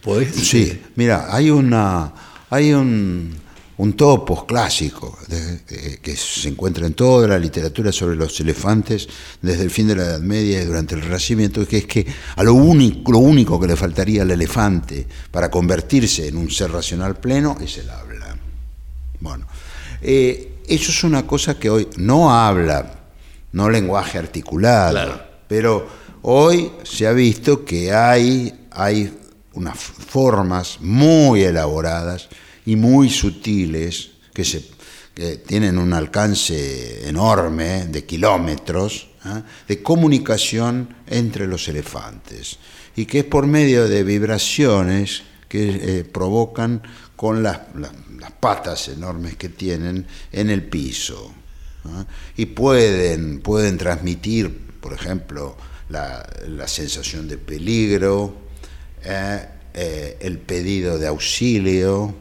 ¿Podés? 0.02 0.36
Sí, 0.36 0.80
mira, 0.96 1.34
hay 1.34 1.50
una 1.50 2.14
hay 2.50 2.74
un 2.74 3.34
un 3.82 3.94
topos 3.94 4.46
clásico 4.46 5.18
que 5.28 6.16
se 6.16 6.50
encuentra 6.50 6.86
en 6.86 6.94
toda 6.94 7.28
la 7.28 7.40
literatura 7.40 7.92
sobre 7.92 8.16
los 8.16 8.40
elefantes 8.40 9.08
desde 9.42 9.64
el 9.64 9.72
fin 9.72 9.88
de 9.88 9.96
la 9.96 10.04
Edad 10.04 10.20
Media 10.20 10.62
y 10.62 10.66
durante 10.66 10.94
el 10.94 11.02
Renacimiento, 11.02 11.68
que 11.68 11.78
es 11.78 11.86
que 11.88 12.06
a 12.36 12.44
lo 12.44 12.54
único, 12.54 13.12
lo 13.12 13.18
único 13.18 13.60
que 13.60 13.66
le 13.66 13.76
faltaría 13.76 14.22
al 14.22 14.30
elefante 14.30 15.08
para 15.32 15.50
convertirse 15.50 16.28
en 16.28 16.38
un 16.38 16.52
ser 16.52 16.72
racional 16.72 17.16
pleno 17.16 17.58
es 17.60 17.80
el 17.80 17.90
habla. 17.90 18.38
Bueno, 19.20 19.48
eh, 20.04 20.60
eso 20.68 20.92
es 20.92 21.04
una 21.04 21.26
cosa 21.26 21.58
que 21.58 21.72
hoy 21.72 21.88
no 21.98 22.32
habla, 22.32 23.00
no 23.52 23.68
lenguaje 23.68 24.20
articulado, 24.20 25.24
pero 25.48 25.88
hoy 26.22 26.72
se 26.84 27.08
ha 27.08 27.14
visto 27.14 27.66
que 27.66 27.92
hay, 27.92 28.68
hay 28.70 29.12
unas 29.54 29.80
formas 29.80 30.78
muy 30.82 31.42
elaboradas 31.42 32.30
y 32.72 32.78
muy 32.78 33.10
sutiles 33.10 34.12
que, 34.34 34.46
se, 34.46 34.64
tienen 35.46 35.78
un 35.78 35.92
alcance 35.92 37.06
enorme 37.06 37.88
de 37.88 38.06
kilómetros 38.06 39.10
¿eh? 39.26 39.42
de 39.68 39.84
comunicación 39.84 40.96
entre 41.06 41.48
los 41.48 41.68
elefantes 41.68 42.58
y 42.96 43.06
que 43.06 43.20
es 43.20 43.26
por 43.26 43.46
medio 43.46 43.90
de 43.90 44.06
vibraciones 44.06 45.24
que 45.50 45.68
eh, 46.00 46.04
provocan 46.06 46.82
con 47.18 47.44
las, 47.44 47.60
las, 47.76 47.92
patas 48.40 48.88
enormes 48.88 49.36
que 49.36 49.50
tienen 49.50 50.08
en 50.32 50.50
el 50.50 50.64
piso. 50.64 51.34
¿eh? 51.86 52.06
Y 52.38 52.46
pueden, 52.46 53.42
pueden 53.42 53.78
transmitir, 53.78 54.50
por 54.80 54.94
ejemplo, 54.94 55.58
la, 55.90 56.26
la 56.48 56.70
sensación 56.70 57.28
de 57.28 57.38
peligro, 57.38 58.34
el 59.04 60.38
pedido 60.40 60.98
de 60.98 61.08
auxilio, 61.08 62.16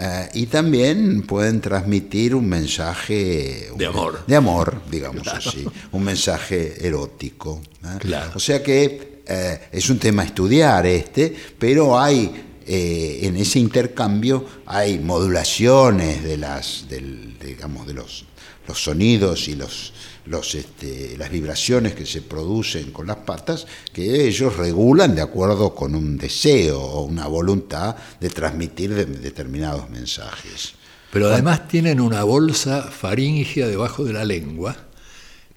eh, 0.00 0.28
y 0.34 0.46
también 0.46 1.22
pueden 1.22 1.60
transmitir 1.60 2.32
un 2.34 2.48
mensaje 2.48 3.68
de 3.74 3.86
amor, 3.86 4.24
de 4.26 4.36
amor 4.36 4.80
digamos 4.88 5.26
así, 5.26 5.66
un 5.90 6.04
mensaje 6.04 6.86
erótico. 6.86 7.60
¿eh? 7.84 8.14
O 8.34 8.38
sea 8.38 8.62
que 8.62 9.22
eh, 9.26 9.60
es 9.72 9.90
un 9.90 9.98
tema 9.98 10.22
a 10.22 10.26
estudiar 10.26 10.86
este, 10.86 11.34
pero 11.58 11.98
hay 11.98 12.44
en 12.70 13.34
ese 13.36 13.58
intercambio 13.58 14.44
hay 14.66 14.98
modulaciones 14.98 16.22
de 16.22 16.36
las, 16.36 16.84
digamos, 17.42 17.86
de 17.86 17.94
los, 17.94 18.26
los 18.66 18.84
sonidos 18.84 19.48
y 19.48 19.56
los, 19.56 19.94
los, 20.28 20.54
este, 20.54 21.16
las 21.16 21.30
vibraciones 21.30 21.94
que 21.94 22.06
se 22.06 22.22
producen 22.22 22.90
con 22.92 23.06
las 23.06 23.18
patas, 23.18 23.66
que 23.92 24.26
ellos 24.26 24.56
regulan 24.56 25.14
de 25.14 25.22
acuerdo 25.22 25.74
con 25.74 25.94
un 25.94 26.16
deseo 26.18 26.80
o 26.80 27.02
una 27.02 27.26
voluntad 27.26 27.96
de 28.20 28.30
transmitir 28.30 28.94
determinados 28.94 29.88
mensajes. 29.90 30.74
Pero 31.12 31.28
además 31.28 31.68
tienen 31.68 32.00
una 32.00 32.22
bolsa 32.24 32.82
faríngea 32.82 33.66
debajo 33.66 34.04
de 34.04 34.12
la 34.12 34.24
lengua 34.24 34.87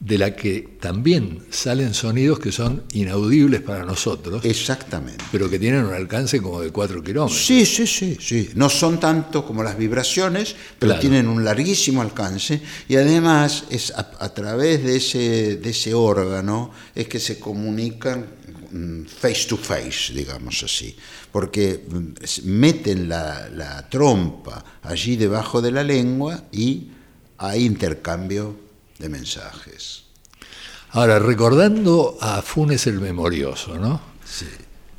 de 0.02 0.18
la 0.18 0.36
que 0.36 0.78
también 0.80 1.44
salen 1.52 1.94
sonidos 1.94 2.40
que 2.40 2.52
son 2.52 2.84
inaudibles 2.94 3.62
para 3.62 3.86
nosotros. 3.86 4.44
Exactamente. 4.44 5.24
Pero 5.32 5.48
que 5.48 5.60
tienen 5.60 5.86
un 5.86 5.94
alcance 5.94 6.42
como 6.42 6.60
de 6.60 6.72
4 6.72 7.04
kilómetros. 7.04 7.46
Sí, 7.46 7.68
sí, 7.68 7.86
sí, 7.86 8.18
sí. 8.20 8.50
No 8.56 8.68
son 8.68 9.00
tanto 9.00 9.46
como 9.46 9.62
las 9.62 9.78
vibraciones, 9.78 10.56
pero 10.80 10.98
tienen 10.98 11.28
un 11.28 11.46
larguísimo 11.46 12.02
alcance 12.02 12.60
y 12.90 12.96
además 12.96 13.66
es 13.70 13.94
a, 13.96 14.34
través 14.34 14.84
de 14.84 14.96
ese, 14.96 15.58
de 15.58 15.70
ese 15.70 15.94
órgano 15.94 16.72
es 16.96 17.08
que 17.08 17.20
se 17.20 17.38
comunican 17.38 18.26
mm, 18.72 19.04
face 19.06 19.46
to 19.48 19.56
face, 19.56 20.14
digamos 20.16 20.64
así, 20.64 20.96
porque 21.32 21.86
mm, 21.88 22.48
meten 22.50 23.08
la, 23.08 23.50
la 23.50 23.88
trompa 23.88 24.66
allí 24.82 25.16
debajo 25.16 25.62
de 25.62 25.72
la 25.72 25.84
lengua 25.84 26.46
y 26.52 26.88
hay 27.38 27.66
intercambio 27.66 28.71
de 29.02 29.10
mensajes. 29.10 30.04
Ahora, 30.92 31.20
recordando 31.20 32.18
a 32.22 32.42
Funes 32.42 32.86
el 32.88 33.00
Memorioso, 33.00 33.78
¿no? 33.78 34.02
Sí. 34.26 34.46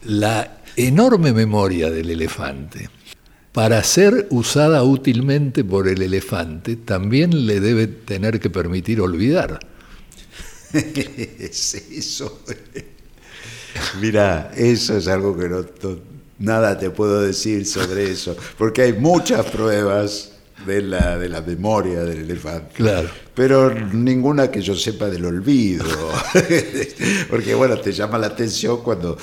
La 0.05 0.59
enorme 0.77 1.33
memoria 1.33 1.91
del 1.91 2.11
elefante 2.11 2.91
para 3.53 3.85
ser 3.85 4.29
usada 4.31 4.83
útilmente 4.83 5.63
por 5.63 5.87
el 5.87 6.01
elefante, 6.01 6.77
también 6.77 7.47
le 7.47 7.61
debe 7.61 7.87
tener 7.87 8.41
que 8.41 8.49
permitir 8.49 9.01
olvidar. 9.01 9.61
es 10.73 11.75
eso. 11.75 12.41
Mira, 14.01 14.53
eso 14.57 14.97
es 14.97 15.07
algo 15.07 15.37
que 15.37 15.49
no, 15.49 15.65
nada 16.39 16.79
te 16.79 16.91
puedo 16.91 17.21
decir 17.21 17.67
sobre 17.67 18.11
eso, 18.11 18.37
porque 18.57 18.83
hay 18.83 18.93
muchas 18.95 19.45
pruebas 19.47 20.32
de 20.67 20.83
la, 20.83 21.19
de 21.19 21.29
la 21.29 21.41
memoria 21.41 22.03
del 22.03 22.19
elefante. 22.19 22.75
Claro. 22.75 23.09
Pero 23.35 23.75
ninguna 23.75 24.51
que 24.51 24.61
yo 24.61 24.75
sepa 24.75 25.07
del 25.07 25.25
olvido. 25.25 25.85
Porque, 27.31 27.55
bueno, 27.55 27.79
te 27.79 27.93
llama 27.93 28.19
la 28.19 28.29
atención 28.29 28.83
cuando 28.83 29.17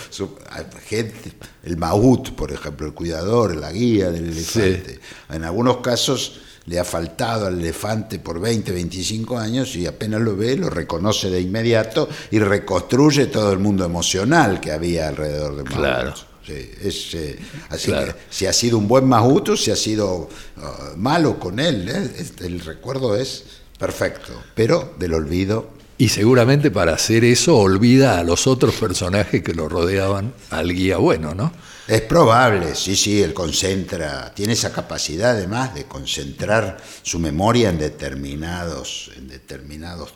gente, 0.87 1.33
el 1.63 1.77
maut, 1.77 2.31
por 2.31 2.51
ejemplo, 2.51 2.87
el 2.87 2.93
cuidador, 2.93 3.55
la 3.55 3.71
guía 3.71 4.09
del 4.09 4.29
elefante, 4.29 4.99
en 5.29 5.43
algunos 5.43 5.77
casos 5.77 6.41
le 6.65 6.79
ha 6.79 6.83
faltado 6.83 7.47
al 7.47 7.59
elefante 7.59 8.19
por 8.19 8.39
20, 8.39 8.71
25 8.71 9.37
años 9.39 9.75
y 9.75 9.87
apenas 9.87 10.21
lo 10.21 10.35
ve, 10.35 10.55
lo 10.55 10.69
reconoce 10.69 11.29
de 11.29 11.41
inmediato 11.41 12.07
y 12.29 12.37
reconstruye 12.39 13.25
todo 13.25 13.51
el 13.51 13.59
mundo 13.59 13.85
emocional 13.85 14.59
que 14.59 14.71
había 14.71 15.07
alrededor 15.07 15.55
de 15.55 15.63
Maut. 15.63 15.75
Claro. 15.75 16.28
Es, 16.47 17.13
eh, 17.13 17.37
así 17.69 17.91
que 17.91 18.15
si 18.29 18.45
ha 18.45 18.53
sido 18.53 18.77
un 18.77 18.87
buen 18.87 19.05
Mahuto, 19.05 19.55
si 19.55 19.71
ha 19.71 19.75
sido 19.75 20.29
uh, 20.57 20.97
malo 20.97 21.39
con 21.39 21.59
él, 21.59 21.89
¿eh? 21.89 22.25
el 22.39 22.59
recuerdo 22.61 23.15
es 23.15 23.43
perfecto, 23.77 24.33
pero 24.55 24.95
del 24.97 25.13
olvido. 25.13 25.71
Y 25.97 26.09
seguramente 26.09 26.71
para 26.71 26.93
hacer 26.93 27.25
eso 27.25 27.57
olvida 27.57 28.19
a 28.19 28.23
los 28.23 28.47
otros 28.47 28.75
personajes 28.75 29.43
que 29.43 29.53
lo 29.53 29.67
rodeaban 29.67 30.33
al 30.49 30.73
guía 30.73 30.97
bueno, 30.97 31.35
¿no? 31.35 31.51
Es 31.89 32.01
probable, 32.01 32.75
sí, 32.75 32.95
sí, 32.95 33.21
él 33.21 33.33
concentra, 33.33 34.31
tiene 34.33 34.53
esa 34.53 34.71
capacidad 34.71 35.31
además 35.31 35.73
de 35.73 35.85
concentrar 35.85 36.77
su 37.01 37.19
memoria 37.19 37.69
en 37.69 37.79
determinados, 37.79 39.11
en 39.17 39.27
determinados 39.27 40.13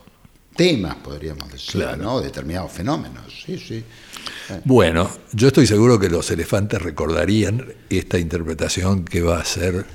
temas, 0.56 0.96
podríamos 0.96 1.52
decir, 1.52 1.86
¿no? 1.98 2.22
Determinados 2.22 2.72
fenómenos, 2.72 3.44
sí, 3.46 3.58
sí. 3.58 3.84
Bueno, 4.66 5.10
yo 5.32 5.48
estoy 5.48 5.68
seguro 5.68 6.00
que 6.00 6.10
los 6.10 6.30
elefantes 6.32 6.82
recordarían 6.82 7.74
esta 7.90 8.18
interpretación 8.18 9.06
que 9.06 9.22
va 9.22 9.38
a 9.38 9.42
hacer 9.42 9.86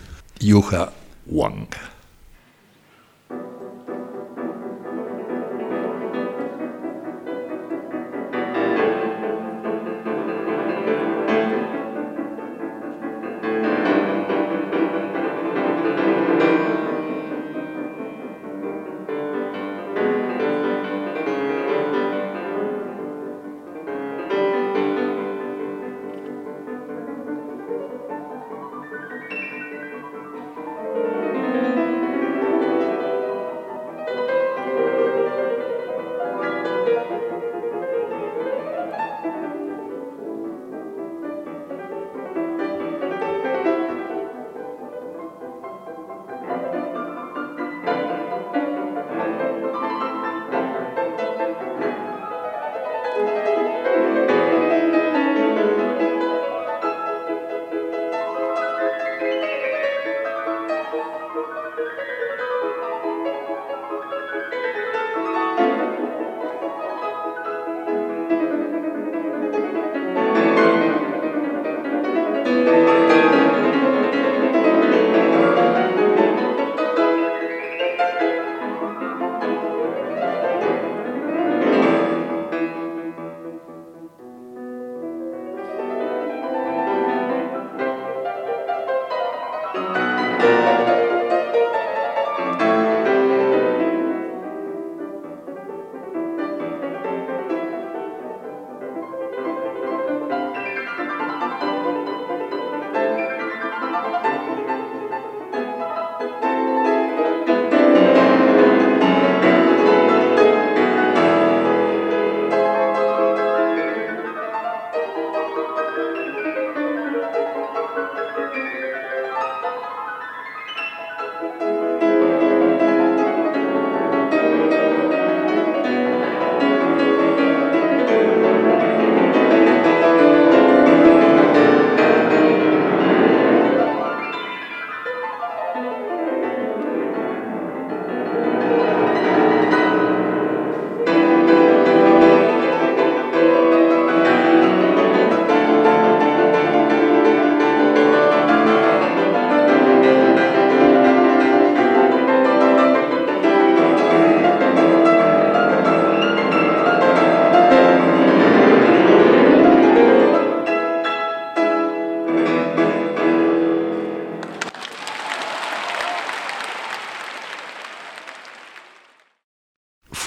Yuha 0.40 0.92
Wang. 1.26 1.68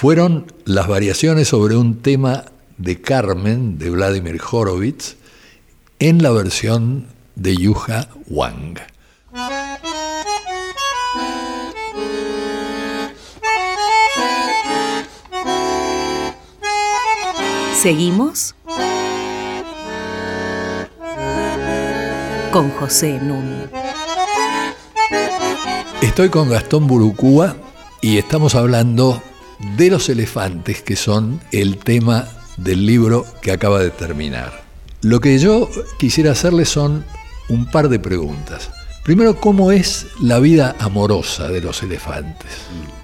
Fueron 0.02 0.52
las 0.64 0.88
variaciones 0.88 1.46
sobre 1.46 1.76
un 1.76 2.02
tema 2.02 2.46
de 2.76 3.00
Carmen 3.00 3.78
de 3.78 3.88
Vladimir 3.88 4.40
Horowitz 4.50 5.14
en 6.00 6.24
la 6.24 6.32
versión 6.32 7.06
de 7.36 7.56
Yuha 7.56 8.08
Wang. 8.26 8.80
Seguimos 17.80 18.56
con 22.50 22.70
José 22.72 23.20
Nun. 23.22 23.70
Estoy 26.00 26.28
con 26.28 26.50
Gastón 26.50 26.88
Burucúa 26.88 27.54
y 28.00 28.18
estamos 28.18 28.56
hablando 28.56 29.22
de 29.76 29.90
los 29.90 30.08
elefantes, 30.08 30.82
que 30.82 30.96
son 30.96 31.40
el 31.52 31.78
tema 31.78 32.28
del 32.56 32.86
libro 32.86 33.26
que 33.40 33.52
acaba 33.52 33.80
de 33.80 33.90
terminar. 33.90 34.62
Lo 35.02 35.20
que 35.20 35.38
yo 35.38 35.68
quisiera 35.98 36.32
hacerle 36.32 36.64
son 36.64 37.04
un 37.48 37.70
par 37.70 37.88
de 37.88 37.98
preguntas. 37.98 38.70
Primero, 39.04 39.40
¿cómo 39.40 39.72
es 39.72 40.06
la 40.20 40.38
vida 40.38 40.76
amorosa 40.78 41.48
de 41.48 41.60
los 41.60 41.82
elefantes? 41.82 42.50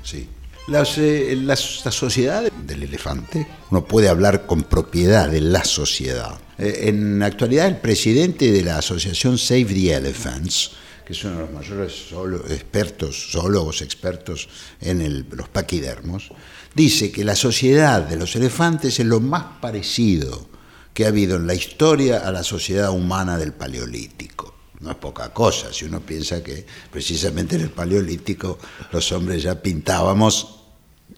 Sí. 0.02 0.28
Las, 0.68 0.98
eh, 0.98 1.34
la 1.34 1.56
sociedad 1.56 2.44
del 2.66 2.82
elefante, 2.82 3.46
uno 3.70 3.84
puede 3.84 4.08
hablar 4.08 4.46
con 4.46 4.62
propiedad 4.62 5.28
de 5.28 5.40
la 5.40 5.64
sociedad. 5.64 6.38
Eh, 6.58 6.88
en 6.88 7.18
la 7.18 7.26
actualidad, 7.26 7.66
el 7.66 7.78
presidente 7.78 8.52
de 8.52 8.62
la 8.62 8.78
asociación 8.78 9.38
Save 9.38 9.64
the 9.64 9.94
Elephants, 9.94 10.72
que 11.08 11.14
es 11.14 11.24
uno 11.24 11.36
de 11.36 11.40
los 11.40 11.52
mayores 11.52 12.04
expertos, 12.50 13.28
zoólogos 13.32 13.80
expertos 13.80 14.46
en 14.78 15.00
el- 15.00 15.24
los 15.30 15.48
paquidermos, 15.48 16.28
dice 16.74 17.10
que 17.10 17.24
la 17.24 17.34
sociedad 17.34 18.02
de 18.02 18.16
los 18.16 18.36
elefantes 18.36 19.00
es 19.00 19.06
lo 19.06 19.18
más 19.18 19.58
parecido 19.62 20.46
que 20.92 21.06
ha 21.06 21.08
habido 21.08 21.36
en 21.36 21.46
la 21.46 21.54
historia 21.54 22.18
a 22.28 22.30
la 22.30 22.42
sociedad 22.44 22.90
humana 22.90 23.38
del 23.38 23.54
Paleolítico. 23.54 24.54
No 24.80 24.90
es 24.90 24.96
poca 24.98 25.32
cosa 25.32 25.72
si 25.72 25.86
uno 25.86 26.00
piensa 26.00 26.44
que 26.44 26.66
precisamente 26.92 27.56
en 27.56 27.62
el 27.62 27.70
Paleolítico 27.70 28.58
los 28.92 29.10
hombres 29.12 29.42
ya 29.42 29.62
pintábamos 29.62 30.56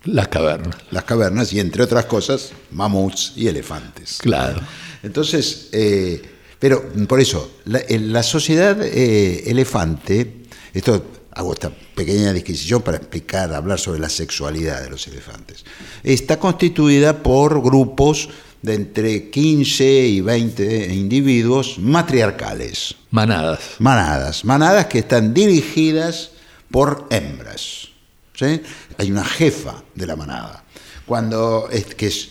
Las 0.05 0.29
cavernas. 0.29 0.77
las 0.93 1.03
cavernas 1.03 1.53
y 1.53 1.59
entre 1.59 1.83
otras 1.83 2.05
cosas 2.07 2.53
mamuts 2.71 3.33
y 3.35 3.49
elefantes. 3.49 4.19
Claro. 4.21 4.61
Entonces, 5.03 5.69
eh, 5.73 6.23
pero 6.61 6.85
por 7.09 7.21
eso, 7.21 7.51
la, 7.65 8.23
sociedad 8.23 8.81
eh, 8.83 9.51
elefante, 9.51 10.43
esto 10.75 11.05
hago 11.33 11.55
esta 11.55 11.71
pequeña 11.71 12.35
disquisición 12.35 12.83
para 12.83 12.99
explicar, 12.99 13.55
hablar 13.55 13.81
sobre 13.81 13.99
la 13.99 14.11
sexualidad 14.11 14.83
de 14.83 14.91
los 14.91 15.09
elefantes, 15.09 15.65
está 16.05 16.39
constituida 16.39 17.23
por 17.23 17.63
grupos 17.63 18.29
de 18.61 18.75
entre 18.75 19.31
15 19.31 19.85
y 19.85 20.21
20 20.21 20.93
individuos 20.93 21.79
matriarcales, 21.79 22.95
Manadas. 23.11 23.61
manadas, 23.79 24.45
manadas 24.45 24.87
que 24.87 24.99
están 24.99 25.33
dirigidas 25.33 26.33
por 26.71 27.07
hembras. 27.11 27.89
¿sí? 28.35 28.61
Hay 28.99 29.11
una 29.11 29.25
jefa 29.25 29.83
de 29.95 30.07
la 30.07 30.15
manada, 30.15 30.63
cuando 31.07 31.71
es, 31.73 31.87
que 31.95 32.09
es 32.09 32.29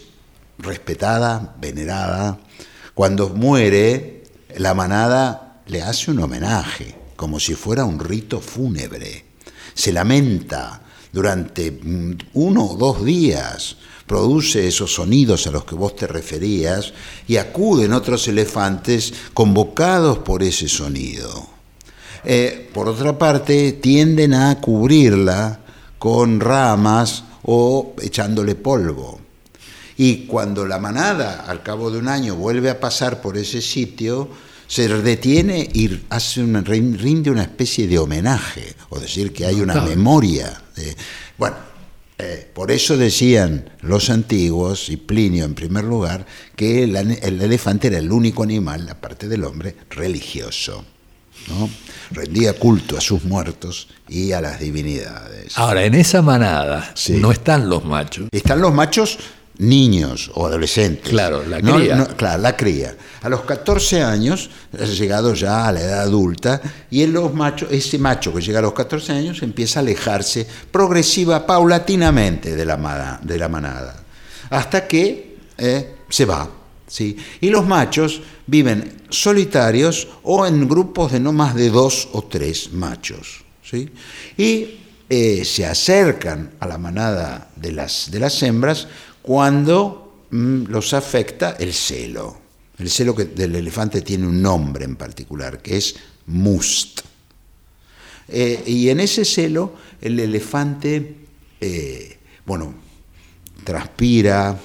respetada, 0.59 1.55
venerada. 1.59 2.39
Cuando 2.93 3.30
muere, 3.30 4.18
la 4.58 4.74
manada 4.74 5.62
le 5.68 5.82
hace 5.82 6.12
un 6.12 6.20
homenaje, 6.20 6.95
como 7.16 7.39
si 7.39 7.56
fuera 7.56 7.86
un 7.86 8.00
rito 8.00 8.39
fúnebre. 8.39 9.26
Se 9.74 9.91
lamenta 9.91 10.82
durante 11.12 11.72
mm, 11.72 12.18
uno 12.34 12.66
o 12.66 12.78
dos 12.78 13.04
días, 13.06 13.78
produce 14.06 14.68
esos 14.68 14.93
sonidos 14.93 15.45
a 15.47 15.52
los 15.52 15.66
que 15.66 15.76
vos 15.76 15.95
te 15.95 16.08
referías 16.08 16.93
y 17.28 17.38
acuden 17.38 17.93
otros 17.93 18.28
elefantes 18.28 19.14
convocados 19.34 20.20
por 20.20 20.41
ese 20.41 20.68
sonido. 20.68 21.47
Eh, 22.26 22.70
por 22.74 22.89
otra 22.89 23.18
parte, 23.18 23.74
tienden 23.74 24.34
a 24.34 24.60
cubrirla 24.60 25.60
con 26.00 26.39
ramas 26.39 27.24
o 27.43 27.93
echándole 28.02 28.56
polvo. 28.56 29.20
Y 30.02 30.28
cuando 30.28 30.66
la 30.66 30.80
manada, 30.80 31.43
al 31.45 31.62
cabo 31.62 31.91
de 31.91 31.97
un 32.00 32.08
año, 32.08 32.34
vuelve 32.36 32.70
a 32.70 32.80
pasar 32.80 33.20
por 33.22 33.36
ese 33.38 33.62
sitio, 33.62 34.30
se 34.66 34.88
detiene 34.88 35.68
y 35.74 36.04
hace 36.10 36.41
una, 36.41 36.62
rinde 36.62 37.30
una 37.30 37.41
especie 37.41 37.86
de 37.86 38.00
homenaje, 38.00 38.76
o 38.88 38.97
decir 38.97 39.34
que 39.34 39.45
hay 39.45 39.60
una 39.60 39.82
memoria. 39.82 40.62
de- 40.78 40.95
bueno, 41.38 41.58
eh, 42.18 42.50
por 42.54 42.72
eso 42.72 42.95
decían 42.95 43.72
los 43.82 44.10
antiguos, 44.10 44.88
y 44.89 44.95
Plinio 44.95 45.43
en 45.43 45.54
primer 45.54 45.84
lugar, 45.84 46.26
que 46.56 46.84
el, 46.84 46.95
el 46.95 47.41
elefante 47.41 47.88
era 47.89 47.97
el 47.97 48.10
único 48.10 48.43
animal, 48.43 48.88
aparte 48.89 49.28
del 49.28 49.43
hombre, 49.43 49.76
religioso. 49.89 50.86
¿no? 51.50 51.70
Rendía 52.12 52.54
culto 52.54 52.97
a 52.97 53.02
sus 53.02 53.24
muertos 53.26 53.89
y 54.08 54.32
a 54.34 54.39
las 54.39 54.60
divinidades. 54.62 55.58
Ahora, 55.58 55.84
en 55.84 55.95
esa 55.95 56.22
manada 56.22 56.91
Sí. 56.95 57.14
no 57.18 57.32
están 57.34 57.68
los 57.70 57.84
machos. 57.84 58.28
Están 58.32 58.62
los 58.62 58.74
machos 58.74 59.18
niños 59.60 60.32
o 60.36 60.47
adolescentes. 60.47 61.10
Claro, 61.10 61.43
la 61.45 61.62
cría. 61.62 61.95
no, 61.95 62.07
claro, 62.16 62.41
la 62.41 62.55
cría. 62.57 62.95
A 63.22 63.30
los 63.30 63.41
14 63.41 64.01
años 64.01 64.49
ha 64.80 64.86
llegado 64.86 65.34
ya 65.34 65.68
a 65.68 65.72
la 65.72 65.82
edad 65.82 66.01
adulta 66.01 66.62
y 66.89 67.03
en 67.03 67.14
los 67.14 67.34
machos, 67.34 67.70
ese 67.72 67.97
macho 67.99 68.34
que 68.34 68.41
llega 68.41 68.60
a 68.60 68.62
los 68.62 68.74
14 68.74 69.12
años 69.14 69.41
empieza 69.43 69.80
a 69.80 69.84
alejarse 69.84 70.47
progresiva, 70.72 71.45
paulatinamente 71.45 72.55
de 72.55 72.66
la, 72.66 72.78
mada- 72.78 73.20
de 73.22 73.38
la 73.38 73.49
manada, 73.49 74.01
hasta 74.49 74.88
que 74.88 75.38
eh, 75.57 75.95
se 76.10 76.26
va. 76.26 76.49
¿sí? 76.88 77.18
Y 77.41 77.49
los 77.49 77.68
machos 77.68 78.22
viven 78.47 79.01
solitarios 79.10 80.07
o 80.24 80.45
en 80.47 80.68
grupos 80.70 81.12
de 81.12 81.20
no 81.20 81.34
más 81.34 81.53
de 81.55 81.70
dos 81.70 82.07
o 82.14 82.24
tres 82.24 82.72
machos. 82.72 83.43
¿sí? 83.64 83.89
Y 84.38 84.76
eh, 85.10 85.43
se 85.43 85.66
acercan 85.66 86.51
a 86.60 86.68
la 86.68 86.78
manada 86.78 87.49
de 87.55 87.72
las, 87.74 88.10
de 88.12 88.20
las 88.20 88.41
hembras 88.43 88.88
cuando 89.30 90.25
mm, 90.32 90.63
los 90.69 90.91
afecta 90.95 91.51
el 91.59 91.71
celo. 91.71 92.36
El 92.80 92.89
celo 92.89 93.15
que 93.15 93.25
del 93.25 93.53
elefante 93.53 94.01
tiene 94.01 94.25
un 94.25 94.41
nombre 94.41 94.86
en 94.86 94.95
particular, 94.95 95.61
que 95.61 95.77
es 95.77 95.95
must. 96.25 97.01
Eh, 98.27 98.63
y 98.65 98.89
en 98.89 98.99
ese 99.01 99.23
celo 99.25 99.75
el 100.01 100.19
elefante, 100.19 101.15
eh, 101.61 102.17
bueno, 102.43 102.73
transpira, 103.63 104.59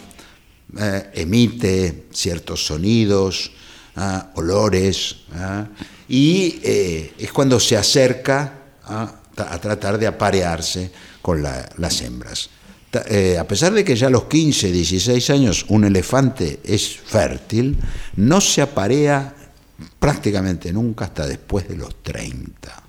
eh, 0.80 1.10
emite 1.12 2.06
ciertos 2.10 2.64
sonidos, 2.64 3.50
ah, 3.96 4.30
olores, 4.36 5.16
ah, 5.34 5.66
y 6.08 6.58
es 6.62 7.30
cuando 7.34 7.60
se 7.60 7.76
acerca 7.76 8.60
a, 8.82 9.14
a 9.36 9.58
tratar 9.60 9.98
de 9.98 10.06
aparearse 10.06 10.90
con 11.20 11.42
la- 11.42 11.68
las 11.76 12.00
hembras. 12.00 12.48
Eh, 13.08 13.36
a 13.38 13.46
pesar 13.46 13.72
de 13.72 13.84
que 13.84 13.96
ya 13.96 14.06
a 14.06 14.10
los 14.10 14.24
15, 14.24 14.70
16 14.70 15.30
años 15.30 15.66
un 15.68 15.84
elefante 15.84 16.60
es 16.64 16.96
fértil, 16.96 17.76
no 18.16 18.40
se 18.40 18.62
aparea 18.62 19.34
prácticamente 19.98 20.72
nunca 20.72 21.06
hasta 21.06 21.26
después 21.26 21.68
de 21.68 21.76
los 21.76 22.02
30. 22.02 22.82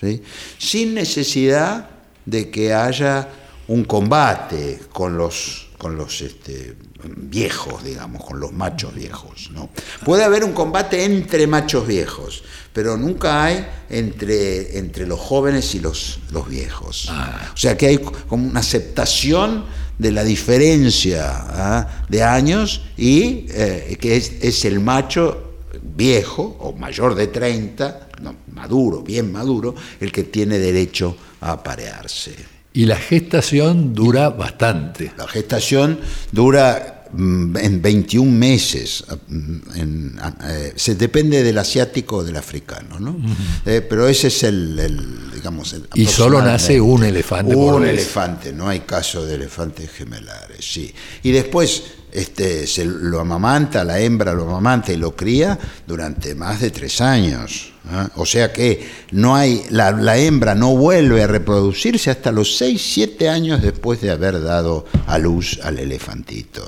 ¿sí? 0.00 0.22
sin 0.58 0.94
necesidad 0.94 1.88
de 2.24 2.50
que 2.50 2.74
haya 2.74 3.28
un 3.68 3.84
combate 3.84 4.80
con 4.92 5.16
los, 5.16 5.68
con 5.78 5.96
los 5.96 6.20
este, 6.20 6.76
viejos, 7.04 7.84
digamos, 7.84 8.24
con 8.24 8.40
los 8.40 8.52
machos 8.52 8.94
viejos. 8.94 9.50
¿no? 9.52 9.70
Puede 10.04 10.24
haber 10.24 10.44
un 10.44 10.52
combate 10.52 11.04
entre 11.04 11.46
machos 11.46 11.86
viejos, 11.86 12.42
pero 12.72 12.96
nunca 12.96 13.44
hay 13.44 13.66
entre, 13.88 14.78
entre 14.78 15.06
los 15.06 15.20
jóvenes 15.20 15.74
y 15.74 15.80
los, 15.80 16.20
los 16.30 16.48
viejos. 16.48 17.08
O 17.08 17.56
sea 17.56 17.76
que 17.76 17.86
hay 17.86 17.98
como 17.98 18.48
una 18.48 18.60
aceptación 18.60 19.64
de 19.98 20.12
la 20.12 20.24
diferencia 20.24 21.24
¿ah? 21.30 22.04
de 22.08 22.22
años 22.22 22.82
y 22.96 23.46
eh, 23.48 23.96
que 24.00 24.16
es, 24.16 24.32
es 24.42 24.64
el 24.64 24.80
macho 24.80 25.54
viejo 25.82 26.56
o 26.60 26.72
mayor 26.72 27.14
de 27.14 27.28
30, 27.28 28.08
no, 28.20 28.36
maduro, 28.52 29.02
bien 29.02 29.32
maduro, 29.32 29.74
el 30.00 30.12
que 30.12 30.24
tiene 30.24 30.58
derecho 30.58 31.16
a 31.40 31.52
aparearse. 31.52 32.55
Y 32.76 32.84
la 32.86 32.96
gestación 32.96 33.94
dura 33.94 34.28
bastante. 34.30 35.12
La 35.16 35.26
gestación 35.26 35.98
dura 36.30 36.92
mm, 37.12 37.56
en 37.56 37.80
21 37.80 38.30
meses, 38.30 39.04
mm, 39.28 39.56
en- 39.76 40.20
eh, 40.44 40.72
se 40.76 40.94
depende 40.96 41.42
del 41.42 41.56
asiático 41.56 42.16
o 42.16 42.24
del 42.24 42.36
africano, 42.36 42.98
¿no? 43.00 43.16
Eh, 43.64 43.80
pero 43.88 44.06
ese 44.08 44.26
es 44.26 44.42
el, 44.42 44.78
el, 44.78 45.30
digamos, 45.34 45.72
el 45.72 45.88
Y 45.94 46.06
solo 46.06 46.42
nace 46.42 46.80
un 46.80 47.04
elefante 47.04 47.54
Un 47.56 47.86
elefante, 47.86 48.52
no 48.52 48.68
hay 48.68 48.80
caso 48.80 49.24
de 49.24 49.36
elefantes 49.36 49.90
gemelares, 49.90 50.58
sí. 50.60 50.92
Y 51.22 51.30
después 51.30 51.82
este, 52.16 52.66
se 52.66 52.86
lo 52.86 53.20
amamanta, 53.20 53.84
la 53.84 54.00
hembra 54.00 54.32
lo 54.32 54.44
amamanta 54.44 54.90
y 54.90 54.96
lo 54.96 55.14
cría 55.14 55.58
durante 55.86 56.34
más 56.34 56.62
de 56.62 56.70
tres 56.70 57.02
años. 57.02 57.74
O 58.14 58.24
sea 58.24 58.54
que 58.54 58.88
no 59.10 59.36
hay, 59.36 59.66
la, 59.68 60.16
hembra 60.16 60.54
no 60.54 60.74
vuelve 60.74 61.22
a 61.22 61.26
reproducirse 61.26 62.10
hasta 62.10 62.32
los 62.32 62.56
seis, 62.56 62.80
siete 62.82 63.28
años 63.28 63.60
después 63.60 64.00
de 64.00 64.10
haber 64.10 64.42
dado 64.42 64.86
a 65.06 65.18
luz 65.18 65.60
al 65.62 65.78
elefantito. 65.78 66.66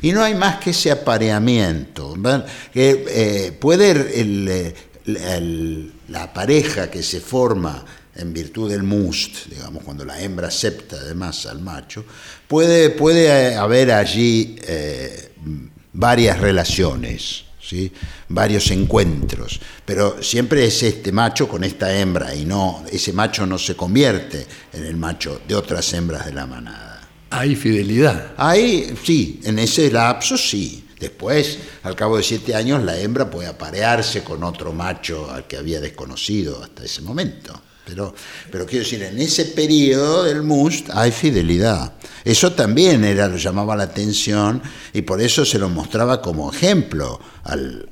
Y 0.00 0.12
no 0.12 0.24
hay 0.24 0.34
más 0.34 0.56
que 0.56 0.70
ese 0.70 0.90
apareamiento. 0.90 2.14
Que 2.72 3.04
eh, 3.08 3.52
puede 3.52 4.74
la 6.08 6.32
pareja 6.32 6.90
que 6.90 7.02
se 7.02 7.20
forma 7.20 7.84
en 8.16 8.32
virtud 8.32 8.70
del 8.70 8.82
must, 8.82 9.46
digamos, 9.46 9.82
cuando 9.84 10.04
la 10.04 10.20
hembra 10.20 10.48
acepta 10.48 10.96
además 10.96 11.46
al 11.46 11.60
macho, 11.60 12.04
puede, 12.48 12.90
puede 12.90 13.26
eh, 13.26 13.56
haber 13.56 13.92
allí 13.92 14.56
eh, 14.62 15.32
varias 15.92 16.40
relaciones. 16.40 17.44
¿sí? 17.60 17.92
varios 18.28 18.70
encuentros, 18.70 19.60
pero 19.84 20.22
siempre 20.22 20.64
es 20.66 20.82
este 20.84 21.10
macho 21.10 21.48
con 21.48 21.64
esta 21.64 21.96
hembra 21.98 22.32
y 22.32 22.44
no 22.44 22.84
ese 22.90 23.12
macho 23.12 23.44
no 23.44 23.58
se 23.58 23.74
convierte 23.74 24.46
en 24.72 24.84
el 24.84 24.96
macho 24.96 25.40
de 25.46 25.54
otras 25.54 25.92
hembras 25.92 26.26
de 26.26 26.32
la 26.32 26.46
manada. 26.46 27.00
Hay 27.30 27.56
fidelidad. 27.56 28.34
Ahí 28.36 28.94
sí, 29.02 29.40
en 29.44 29.58
ese 29.58 29.90
lapso 29.90 30.38
sí. 30.38 30.84
Después, 30.98 31.58
al 31.82 31.94
cabo 31.94 32.16
de 32.16 32.22
siete 32.22 32.54
años, 32.54 32.82
la 32.82 32.98
hembra 32.98 33.28
puede 33.28 33.48
aparearse 33.48 34.24
con 34.24 34.42
otro 34.42 34.72
macho 34.72 35.30
al 35.30 35.46
que 35.46 35.58
había 35.58 35.80
desconocido 35.80 36.62
hasta 36.62 36.84
ese 36.84 37.02
momento. 37.02 37.60
Pero, 37.86 38.12
pero 38.50 38.66
quiero 38.66 38.84
decir, 38.84 39.02
en 39.04 39.18
ese 39.20 39.44
periodo 39.44 40.24
del 40.24 40.42
Must 40.42 40.90
hay 40.92 41.12
fidelidad. 41.12 41.92
Eso 42.24 42.52
también 42.52 43.04
era, 43.04 43.28
lo 43.28 43.36
llamaba 43.36 43.76
la 43.76 43.84
atención 43.84 44.60
y 44.92 45.02
por 45.02 45.20
eso 45.20 45.44
se 45.44 45.60
lo 45.60 45.68
mostraba 45.68 46.20
como 46.20 46.52
ejemplo 46.52 47.20
al, 47.44 47.88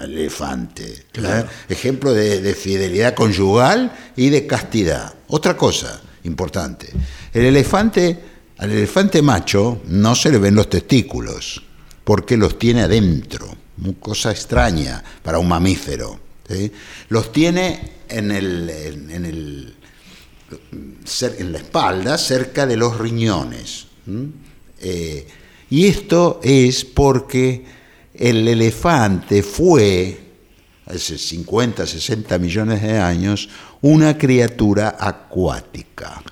elefante. 0.00 1.06
¿eh? 1.14 1.44
Ejemplo 1.68 2.12
de, 2.12 2.54
fidelidad 2.54 3.14
conyugal 3.14 3.92
y 4.16 4.30
de 4.30 4.48
castidad. 4.48 5.14
Otra 5.28 5.56
cosa 5.56 6.00
importante. 6.24 6.92
El 7.32 7.44
elefante, 7.44 8.18
al 8.58 8.72
elefante 8.72 9.22
macho 9.22 9.82
no 9.86 10.16
se 10.16 10.32
le 10.32 10.38
ven 10.38 10.56
los 10.56 10.68
testículos 10.68 11.62
porque 12.02 12.36
los 12.36 12.58
tiene 12.58 12.82
adentro. 12.82 13.56
Una 13.80 13.94
cosa 14.00 14.32
extraña 14.32 15.00
para 15.22 15.38
un 15.38 15.46
mamífero. 15.46 16.18
Los 17.08 17.32
tiene 17.32 18.01
en, 18.12 18.30
el, 18.30 18.70
en, 18.70 19.24
el, 19.24 19.74
en 21.38 21.52
la 21.52 21.58
espalda, 21.58 22.18
cerca 22.18 22.66
de 22.66 22.76
los 22.76 22.98
riñones. 22.98 23.86
Eh, 24.80 25.26
y 25.70 25.86
esto 25.86 26.40
es 26.42 26.84
porque 26.84 27.64
el 28.14 28.46
elefante 28.46 29.42
fue, 29.42 30.20
hace 30.86 31.16
50, 31.16 31.86
60 31.86 32.38
millones 32.38 32.82
de 32.82 32.98
años, 32.98 33.48
una 33.80 34.18
criatura 34.18 34.96
acuática, 34.98 36.22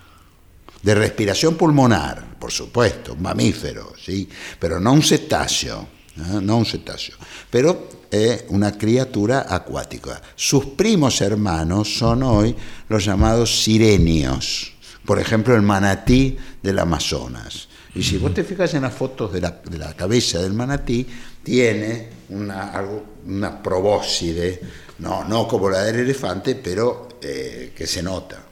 de 0.83 0.95
respiración 0.95 1.57
pulmonar, 1.57 2.39
por 2.39 2.51
supuesto, 2.51 3.15
un 3.15 3.23
mamífero, 3.23 3.95
¿sí? 4.03 4.29
pero 4.59 4.81
no 4.81 4.93
un 4.93 5.03
cetáceo, 5.03 5.89
¿eh? 6.21 6.41
no 6.43 6.57
un 6.59 6.67
cetáceo. 6.67 7.17
Pero 7.51 7.89
es 8.11 8.45
una 8.49 8.77
criatura 8.77 9.47
acuática. 9.49 10.21
Sus 10.35 10.65
primos 10.67 11.21
hermanos 11.21 11.97
son 11.97 12.23
hoy 12.23 12.55
los 12.89 13.05
llamados 13.05 13.63
sirenios, 13.63 14.73
por 15.05 15.19
ejemplo 15.19 15.55
el 15.55 15.63
manatí 15.63 16.37
del 16.63 16.79
Amazonas. 16.79 17.69
Y 17.95 18.03
si 18.03 18.19
vos 18.19 18.33
te 18.33 18.45
fijas 18.45 18.75
en 18.75 18.83
las 18.83 18.95
fotos 18.95 19.33
de 19.33 19.41
la, 19.41 19.95
cabeza 19.97 20.39
del 20.39 20.53
manatí, 20.53 21.07
tiene 21.43 22.09
una, 22.29 22.85
una 23.27 23.63
probóscide, 23.63 24.61
no, 24.99 25.25
no 25.25 25.49
como 25.49 25.69
la 25.69 25.83
del 25.83 25.97
elefante, 25.97 26.55
pero 26.55 27.09
eh, 27.21 27.73
que 27.77 27.87
se 27.87 28.03
nota. 28.03 28.45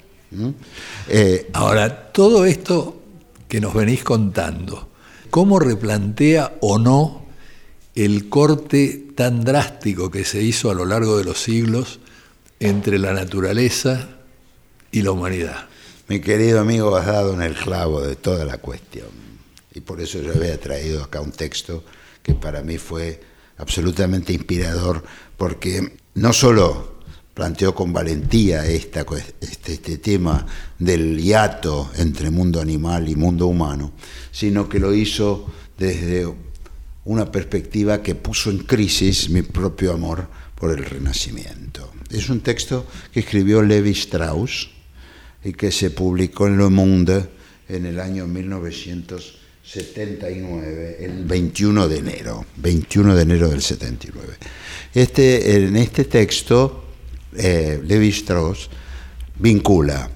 Eh, 1.09 1.49
Ahora, 1.53 2.11
todo 2.13 2.45
esto 2.45 3.01
que 3.47 3.61
nos 3.61 3.75
venís 3.75 4.05
contando, 4.05 4.89
¿cómo 5.31 5.59
replantea 5.59 6.59
o 6.61 6.79
no 6.79 7.28
el 8.05 8.29
corte 8.29 9.07
tan 9.17 9.43
drástico 9.43 10.09
que 10.11 10.25
se 10.25 10.41
hizo 10.41 10.71
a 10.71 10.75
lo 10.75 10.85
largo 10.85 11.19
de 11.19 11.25
los 11.25 11.43
siglos 11.43 11.99
entre 12.61 12.99
la 12.99 13.13
naturaleza 13.13 14.09
y 14.93 15.03
la 15.03 15.11
humanidad. 15.11 15.67
Mi 16.07 16.21
querido 16.21 16.61
amigo, 16.61 16.95
has 16.97 17.07
dado 17.07 17.35
en 17.35 17.43
el 17.43 17.55
clavo 17.55 18.01
de 18.01 18.15
toda 18.15 18.45
la 18.45 18.59
cuestión. 18.59 19.09
Y 19.75 19.81
por 19.81 20.01
eso 20.01 20.23
yo 20.23 20.33
había 20.33 20.59
traído 20.61 21.03
acá 21.03 21.21
un 21.21 21.33
texto 21.33 21.83
que 22.23 22.35
para 22.35 22.63
mí 22.63 22.79
fue 22.79 23.21
absolutamente 23.57 24.33
inspirador, 24.33 25.03
porque 25.37 25.99
no 26.15 26.33
solo 26.33 26.99
planteó 27.35 27.75
con 27.75 27.93
valentía 27.93 28.65
este, 28.65 29.05
este 29.41 29.99
tema 29.99 30.47
del 30.79 31.21
hiato 31.21 31.91
entre 31.97 32.31
mundo 32.31 32.61
animal 32.61 33.09
y 33.09 33.17
mundo 33.17 33.49
humano, 33.49 33.93
sino 34.31 34.69
que 34.69 34.79
lo 34.79 34.95
hizo 34.95 35.47
desde 35.77 36.27
una 37.09 37.33
perspectiva 37.33 38.03
que 38.03 38.15
puso 38.15 38.51
en 38.51 38.59
crisis 38.59 39.31
mi 39.31 39.41
propio 39.41 39.95
amor 39.95 40.29
por 40.55 40.77
el 40.77 40.85
Renacimiento. 40.85 41.91
Es 42.11 42.29
un 42.29 42.41
texto 42.41 42.87
que 43.11 43.21
escribió 43.21 43.63
Levi 43.63 43.93
Strauss 43.93 44.69
y 45.43 45.55
que 45.55 45.73
se 45.73 45.91
publicó 45.91 46.49
en 46.49 46.59
Le 46.59 46.69
Monde 46.69 47.25
en 47.67 47.87
el 47.87 47.99
año 47.99 48.27
1979, 48.27 50.99
el 51.01 51.25
21 51.25 51.89
de 51.89 51.97
enero, 51.97 52.45
21 52.57 53.17
de 53.17 53.23
enero 53.23 53.49
del 53.49 53.63
79. 53.63 54.35
Este, 54.93 55.57
en 55.57 55.77
este 55.77 56.05
texto, 56.05 56.85
eh, 57.35 57.81
Levi 57.83 58.11
Strauss 58.11 58.69
vincula 59.39 60.11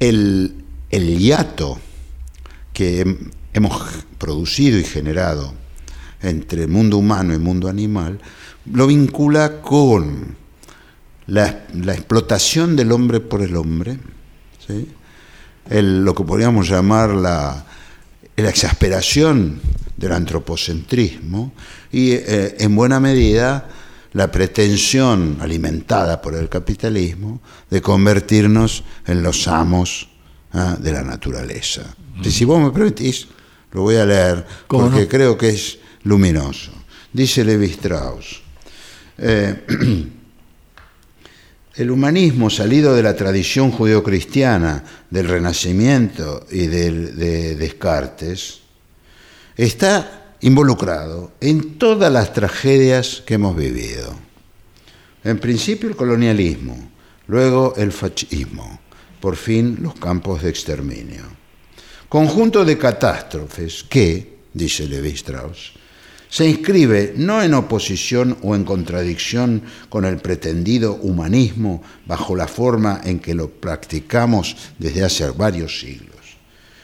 el, 0.00 0.64
el 0.88 1.18
hiato 1.18 1.78
que 2.72 3.18
hemos 3.52 3.82
producido 4.16 4.78
y 4.78 4.84
generado 4.84 5.65
entre 6.28 6.66
mundo 6.66 6.98
humano 6.98 7.34
y 7.34 7.38
mundo 7.38 7.68
animal, 7.68 8.18
lo 8.72 8.86
vincula 8.86 9.60
con 9.60 10.36
la, 11.26 11.48
explotación 11.48 12.76
del 12.76 12.92
hombre 12.92 13.20
por 13.20 13.42
el 13.42 13.56
hombre, 13.56 13.98
lo 15.70 16.14
que 16.14 16.24
podríamos 16.24 16.68
llamar 16.68 17.10
la, 17.10 17.64
la 18.36 18.48
exasperación 18.48 19.60
del 19.96 20.12
antropocentrismo 20.12 21.52
y 21.90 22.12
eh, 22.12 22.56
en 22.58 22.76
buena 22.76 23.00
medida 23.00 23.68
la 24.12 24.30
pretensión 24.30 25.38
alimentada 25.40 26.20
por 26.20 26.34
el 26.34 26.48
capitalismo 26.48 27.40
de 27.70 27.82
convertirnos 27.82 28.84
en 29.06 29.22
los 29.22 29.48
amos 29.48 30.08
¿ah? 30.52 30.76
de 30.78 30.92
la 30.92 31.02
naturaleza. 31.02 31.82
Si 32.22 32.44
vos 32.44 32.62
me 32.62 32.70
permitís, 32.70 33.28
lo 33.72 33.82
voy 33.82 33.96
a 33.96 34.06
leer 34.06 34.46
porque 34.68 35.06
creo 35.06 35.36
que 35.36 35.50
es 35.50 35.78
luminoso. 36.06 36.72
Dice 37.12 37.44
Levi 37.44 37.66
Strauss, 37.66 38.40
eh, 39.18 39.64
el 41.74 41.90
humanismo 41.90 42.48
salido 42.48 42.94
de 42.94 43.02
la 43.02 43.14
tradición 43.14 43.70
judeocristiana 43.70 44.82
del 45.10 45.28
Renacimiento 45.28 46.46
y 46.50 46.66
de 46.66 47.56
Descartes 47.56 48.60
está 49.56 50.34
involucrado 50.40 51.32
en 51.40 51.78
todas 51.78 52.12
las 52.12 52.32
tragedias 52.32 53.22
que 53.24 53.34
hemos 53.34 53.56
vivido. 53.56 54.14
En 55.24 55.38
principio 55.38 55.88
el 55.88 55.96
colonialismo, 55.96 56.90
luego 57.26 57.74
el 57.76 57.90
fascismo, 57.90 58.80
por 59.20 59.36
fin 59.36 59.78
los 59.80 59.94
campos 59.94 60.42
de 60.42 60.50
exterminio. 60.50 61.24
Conjunto 62.08 62.64
de 62.64 62.78
catástrofes 62.78 63.82
que, 63.82 64.36
dice 64.52 64.86
Levi 64.86 65.10
Strauss, 65.10 65.72
se 66.36 66.46
inscribe 66.46 67.14
no 67.16 67.42
en 67.42 67.54
oposición 67.54 68.36
o 68.42 68.54
en 68.54 68.64
contradicción 68.64 69.62
con 69.88 70.04
el 70.04 70.18
pretendido 70.18 70.96
humanismo 70.96 71.82
bajo 72.04 72.36
la 72.36 72.46
forma 72.46 73.00
en 73.04 73.20
que 73.20 73.32
lo 73.32 73.48
practicamos 73.48 74.54
desde 74.78 75.02
hace 75.02 75.30
varios 75.30 75.80
siglos, 75.80 76.36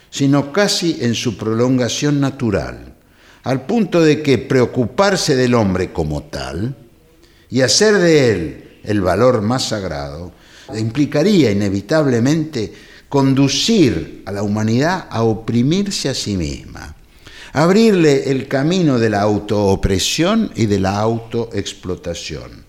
sino 0.08 0.54
casi 0.54 0.96
en 1.02 1.14
su 1.14 1.36
prolongación 1.36 2.18
natural, 2.18 2.94
al 3.42 3.66
punto 3.66 4.00
de 4.00 4.22
que 4.22 4.38
preocuparse 4.38 5.36
del 5.36 5.52
hombre 5.52 5.92
como 5.92 6.22
tal 6.22 6.74
y 7.50 7.60
hacer 7.60 7.98
de 7.98 8.30
él 8.30 8.78
el 8.84 9.02
valor 9.02 9.42
más 9.42 9.68
sagrado 9.68 10.32
implicaría 10.74 11.50
inevitablemente 11.50 12.72
conducir 13.10 14.22
a 14.24 14.32
la 14.32 14.42
humanidad 14.42 15.08
a 15.10 15.24
oprimirse 15.24 16.08
a 16.08 16.14
sí 16.14 16.38
misma 16.38 16.96
abrirle 17.52 18.30
el 18.30 18.48
camino 18.48 18.98
de 18.98 19.10
la 19.10 19.20
autoopresión 19.20 20.50
y 20.54 20.66
de 20.66 20.80
la 20.80 20.98
autoexplotación. 20.98 22.64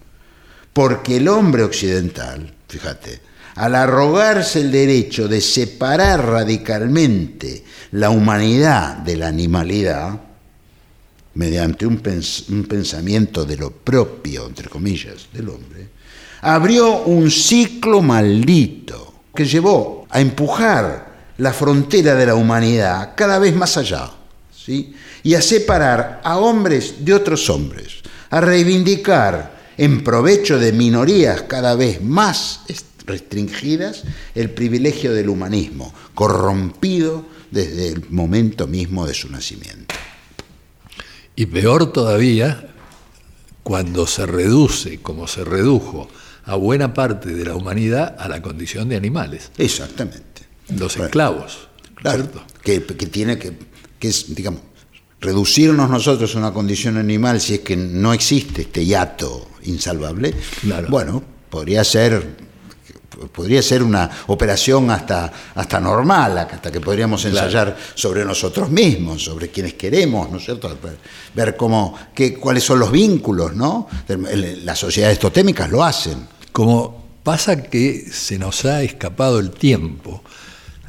Porque 0.73 1.17
el 1.17 1.27
hombre 1.27 1.63
occidental, 1.63 2.53
fíjate, 2.67 3.21
al 3.55 3.75
arrogarse 3.75 4.61
el 4.61 4.71
derecho 4.71 5.27
de 5.27 5.39
separar 5.39 6.25
radicalmente 6.25 7.63
la 7.91 8.09
humanidad 8.09 8.97
de 8.97 9.15
la 9.15 9.27
animalidad, 9.27 10.19
mediante 11.35 11.85
un, 11.85 11.97
pensamiento 11.97 13.45
de 13.45 13.57
lo 13.57 13.71
propio, 13.71 14.47
entre 14.47 14.69
comillas, 14.69 15.27
del 15.31 15.49
hombre, 15.49 15.87
abrió 16.41 17.03
un 17.03 17.29
ciclo 17.31 18.01
maldito 18.01 19.13
que 19.33 19.45
llevó 19.45 20.05
a 20.09 20.19
empujar 20.19 21.13
la 21.37 21.53
frontera 21.53 22.15
de 22.15 22.25
la 22.25 22.35
humanidad 22.35 23.13
cada 23.15 23.39
vez 23.39 23.55
más 23.55 23.77
allá 23.77 24.11
y 24.67 25.33
a 25.35 25.41
separar 25.41 26.21
a 26.23 26.37
hombres 26.37 27.05
de 27.05 27.13
otros 27.13 27.49
hombres, 27.49 28.01
a 28.29 28.41
reivindicar 28.41 29.53
en 29.77 30.03
provecho 30.03 30.59
de 30.59 30.71
minorías 30.71 31.43
cada 31.43 31.75
vez 31.75 32.01
más 32.01 32.61
restringidas 33.05 34.03
el 34.35 34.49
privilegio 34.51 35.13
del 35.13 35.29
humanismo, 35.29 35.93
corrompido 36.13 37.25
desde 37.51 37.89
el 37.89 38.09
momento 38.09 38.67
mismo 38.67 39.05
de 39.05 39.13
su 39.13 39.29
nacimiento. 39.29 39.95
Y 41.35 41.47
peor 41.47 41.91
todavía, 41.91 42.69
cuando 43.63 44.07
se 44.07 44.25
reduce, 44.25 44.99
como 45.01 45.27
se 45.27 45.43
redujo, 45.43 46.09
a 46.45 46.55
buena 46.55 46.93
parte 46.93 47.33
de 47.33 47.45
la 47.45 47.55
humanidad 47.55 48.15
a 48.19 48.27
la 48.27 48.41
condición 48.41 48.89
de 48.89 48.97
animales. 48.97 49.51
Exactamente. 49.57 50.43
Los 50.77 50.97
esclavos. 50.97 51.69
Claro, 51.95 52.29
que, 52.61 52.83
que 52.83 53.05
tiene 53.07 53.37
que 53.37 53.53
que 54.03 54.09
es, 54.09 54.35
digamos, 54.35 54.59
reducirnos 55.21 55.89
nosotros 55.89 56.35
a 56.35 56.37
una 56.37 56.51
condición 56.51 56.97
animal 56.97 57.39
si 57.39 57.53
es 57.53 57.59
que 57.61 57.77
no 57.77 58.11
existe 58.11 58.63
este 58.63 58.85
hiato 58.85 59.47
insalvable, 59.63 60.33
bueno, 60.89 61.23
podría 61.49 61.85
ser 61.85 62.43
podría 63.31 63.61
ser 63.61 63.81
una 63.81 64.09
operación 64.27 64.91
hasta, 64.91 65.31
hasta 65.55 65.79
normal, 65.79 66.37
hasta 66.37 66.69
que 66.69 66.81
podríamos 66.81 67.23
ensayar 67.23 67.77
sobre 67.95 68.25
nosotros 68.25 68.69
mismos, 68.69 69.23
sobre 69.23 69.47
quienes 69.47 69.75
queremos, 69.75 70.29
¿no 70.29 70.37
es 70.37 70.43
cierto? 70.43 70.77
Ver 71.33 71.55
cómo, 71.55 71.97
qué, 72.13 72.33
cuáles 72.33 72.65
son 72.65 72.79
los 72.79 72.91
vínculos, 72.91 73.55
¿no? 73.55 73.87
Las 74.65 74.79
sociedades 74.79 75.17
totémicas 75.17 75.71
lo 75.71 75.81
hacen. 75.81 76.27
Como 76.51 77.05
pasa 77.23 77.63
que 77.63 78.05
se 78.11 78.37
nos 78.37 78.65
ha 78.65 78.83
escapado 78.83 79.39
el 79.39 79.51
tiempo 79.51 80.21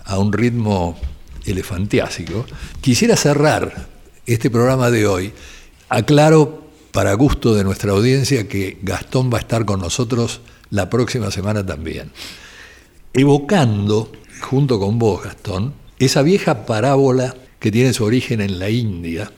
a 0.04 0.18
un 0.18 0.32
ritmo 0.32 0.98
elefantiásico, 1.44 2.46
quisiera 2.80 3.16
cerrar 3.16 3.88
este 4.26 4.50
programa 4.50 4.90
de 4.90 5.06
hoy. 5.06 5.32
Aclaro 5.88 6.64
para 6.92 7.14
gusto 7.14 7.54
de 7.54 7.64
nuestra 7.64 7.92
audiencia 7.92 8.48
que 8.48 8.78
Gastón 8.82 9.30
va 9.32 9.38
a 9.38 9.40
estar 9.40 9.64
con 9.64 9.80
nosotros 9.80 10.40
la 10.70 10.88
próxima 10.88 11.30
semana 11.30 11.64
también. 11.64 12.10
Evocando, 13.12 14.12
junto 14.40 14.78
con 14.78 14.98
vos, 14.98 15.22
Gastón, 15.24 15.74
esa 15.98 16.22
vieja 16.22 16.66
parábola 16.66 17.34
que 17.58 17.70
tiene 17.70 17.92
su 17.92 18.04
origen 18.04 18.40
en 18.40 18.58
la 18.58 18.70
India, 18.70 19.30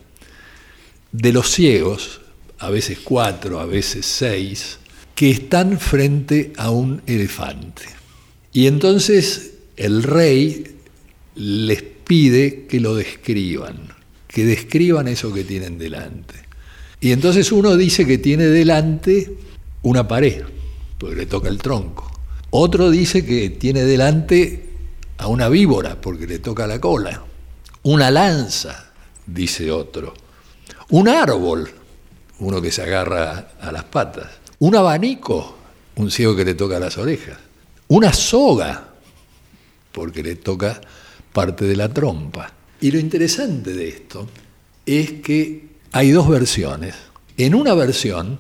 de 1.12 1.32
los 1.32 1.50
ciegos, 1.50 2.20
a 2.58 2.70
veces 2.70 2.98
cuatro, 3.02 3.60
a 3.60 3.66
veces 3.66 4.06
seis, 4.06 4.78
que 5.14 5.30
están 5.30 5.78
frente 5.78 6.52
a 6.58 6.70
un 6.70 7.02
elefante. 7.06 7.84
Y 8.52 8.66
entonces 8.66 9.54
el 9.76 10.02
rey 10.02 10.76
les 11.34 11.95
pide 12.06 12.66
que 12.66 12.80
lo 12.80 12.94
describan, 12.94 13.88
que 14.28 14.44
describan 14.44 15.08
eso 15.08 15.32
que 15.32 15.44
tienen 15.44 15.78
delante. 15.78 16.34
Y 17.00 17.12
entonces 17.12 17.52
uno 17.52 17.76
dice 17.76 18.06
que 18.06 18.18
tiene 18.18 18.44
delante 18.44 19.36
una 19.82 20.06
pared, 20.06 20.44
porque 20.98 21.16
le 21.16 21.26
toca 21.26 21.48
el 21.48 21.58
tronco. 21.58 22.10
Otro 22.50 22.90
dice 22.90 23.24
que 23.26 23.50
tiene 23.50 23.82
delante 23.82 24.70
a 25.18 25.26
una 25.26 25.48
víbora, 25.48 26.00
porque 26.00 26.26
le 26.26 26.38
toca 26.38 26.66
la 26.66 26.80
cola. 26.80 27.22
Una 27.82 28.10
lanza, 28.10 28.92
dice 29.26 29.70
otro. 29.70 30.14
Un 30.90 31.08
árbol, 31.08 31.68
uno 32.38 32.62
que 32.62 32.70
se 32.70 32.82
agarra 32.82 33.50
a 33.60 33.72
las 33.72 33.84
patas. 33.84 34.28
Un 34.60 34.76
abanico, 34.76 35.56
un 35.96 36.10
ciego 36.10 36.36
que 36.36 36.44
le 36.44 36.54
toca 36.54 36.78
las 36.78 36.96
orejas. 36.98 37.38
Una 37.88 38.12
soga, 38.12 38.88
porque 39.92 40.22
le 40.22 40.36
toca 40.36 40.80
parte 41.36 41.66
de 41.66 41.76
la 41.76 41.90
trompa. 41.90 42.50
Y 42.80 42.90
lo 42.90 42.98
interesante 42.98 43.74
de 43.74 43.88
esto 43.88 44.26
es 44.86 45.12
que 45.20 45.68
hay 45.92 46.10
dos 46.10 46.30
versiones. 46.30 46.94
En 47.36 47.54
una 47.54 47.74
versión, 47.74 48.38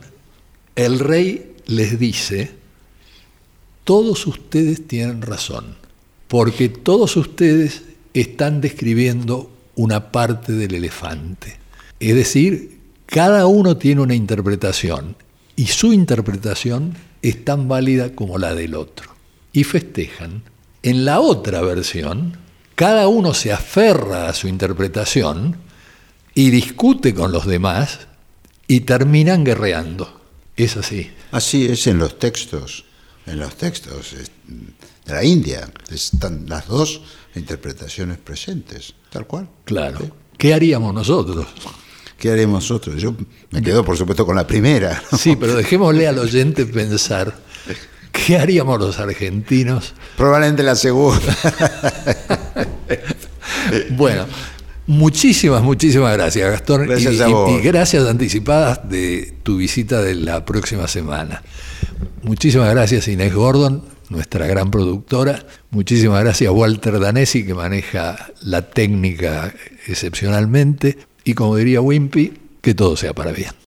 el 0.76 0.98
rey 0.98 1.56
les 1.66 1.98
dice, 1.98 2.52
todos 3.84 4.26
ustedes 4.26 4.88
tienen 4.88 5.20
razón, 5.20 5.76
porque 6.26 6.70
todos 6.70 7.18
ustedes 7.18 7.82
están 8.14 8.62
describiendo 8.62 9.50
una 9.74 10.10
parte 10.10 10.52
del 10.52 10.74
elefante. 10.74 11.58
Es 12.00 12.14
decir, 12.14 12.80
cada 13.04 13.46
uno 13.46 13.76
tiene 13.76 14.00
una 14.00 14.14
interpretación 14.14 15.16
y 15.54 15.66
su 15.66 15.92
interpretación 15.92 16.94
es 17.20 17.44
tan 17.44 17.68
válida 17.68 18.14
como 18.14 18.38
la 18.38 18.54
del 18.54 18.74
otro. 18.74 19.10
Y 19.52 19.64
festejan. 19.64 20.44
En 20.82 21.04
la 21.04 21.20
otra 21.20 21.60
versión, 21.60 22.45
cada 22.76 23.08
uno 23.08 23.32
se 23.32 23.52
aferra 23.52 24.28
a 24.28 24.34
su 24.34 24.48
interpretación 24.48 25.56
y 26.34 26.50
discute 26.50 27.14
con 27.14 27.32
los 27.32 27.46
demás 27.46 28.00
y 28.68 28.80
terminan 28.80 29.44
guerreando. 29.44 30.20
Es 30.56 30.76
así. 30.76 31.10
Así 31.32 31.66
es 31.66 31.86
en 31.86 31.98
los 31.98 32.18
textos, 32.18 32.84
en 33.24 33.38
los 33.40 33.56
textos 33.56 34.12
de 34.12 35.12
la 35.12 35.24
India. 35.24 35.72
Están 35.90 36.44
las 36.48 36.68
dos 36.68 37.00
interpretaciones 37.34 38.18
presentes, 38.18 38.92
tal 39.10 39.26
cual. 39.26 39.48
Claro. 39.64 40.10
¿Qué 40.36 40.52
haríamos 40.52 40.92
nosotros? 40.92 41.46
¿Qué 42.18 42.30
haríamos 42.30 42.62
nosotros? 42.62 43.00
Yo 43.00 43.14
me 43.52 43.62
quedo, 43.62 43.82
por 43.86 43.96
supuesto, 43.96 44.26
con 44.26 44.36
la 44.36 44.46
primera. 44.46 45.02
Sí, 45.16 45.34
pero 45.36 45.54
dejémosle 45.54 46.08
al 46.08 46.18
oyente 46.18 46.66
pensar. 46.66 47.34
¿Qué 48.12 48.36
haríamos 48.36 48.78
los 48.78 48.98
argentinos? 48.98 49.94
Probablemente 50.16 50.62
la 50.62 50.76
segunda. 50.76 51.34
bueno, 53.90 54.26
Muchísimas, 54.86 55.62
muchísimas 55.64 56.12
gracias, 56.12 56.48
Gastón. 56.48 56.86
Gracias 56.86 57.14
y, 57.14 57.20
a 57.20 57.26
vos. 57.26 57.50
y, 57.50 57.60
gracias 57.60 58.06
anticipadas 58.06 58.88
de 58.88 59.34
tu 59.42 59.56
visita 59.56 60.00
de 60.00 60.14
la 60.14 60.44
próxima 60.44 60.86
semana. 60.86 61.42
Muchísimas 62.22 62.70
gracias, 62.70 63.08
Inés 63.08 63.34
Gordon, 63.34 63.82
nuestra 64.10 64.46
gran 64.46 64.70
productora. 64.70 65.44
Muchísimas 65.70 66.22
gracias, 66.22 66.52
Walter 66.52 67.00
Danesi, 67.00 67.44
que 67.44 67.54
maneja 67.54 68.28
la 68.42 68.62
técnica 68.62 69.52
excepcionalmente. 69.88 70.96
Y 71.24 71.34
como 71.34 71.56
diría 71.56 71.80
Wimpy, 71.80 72.34
que 72.60 72.74
todo 72.74 72.96
sea 72.96 73.12
para 73.12 73.32
bien. 73.32 73.56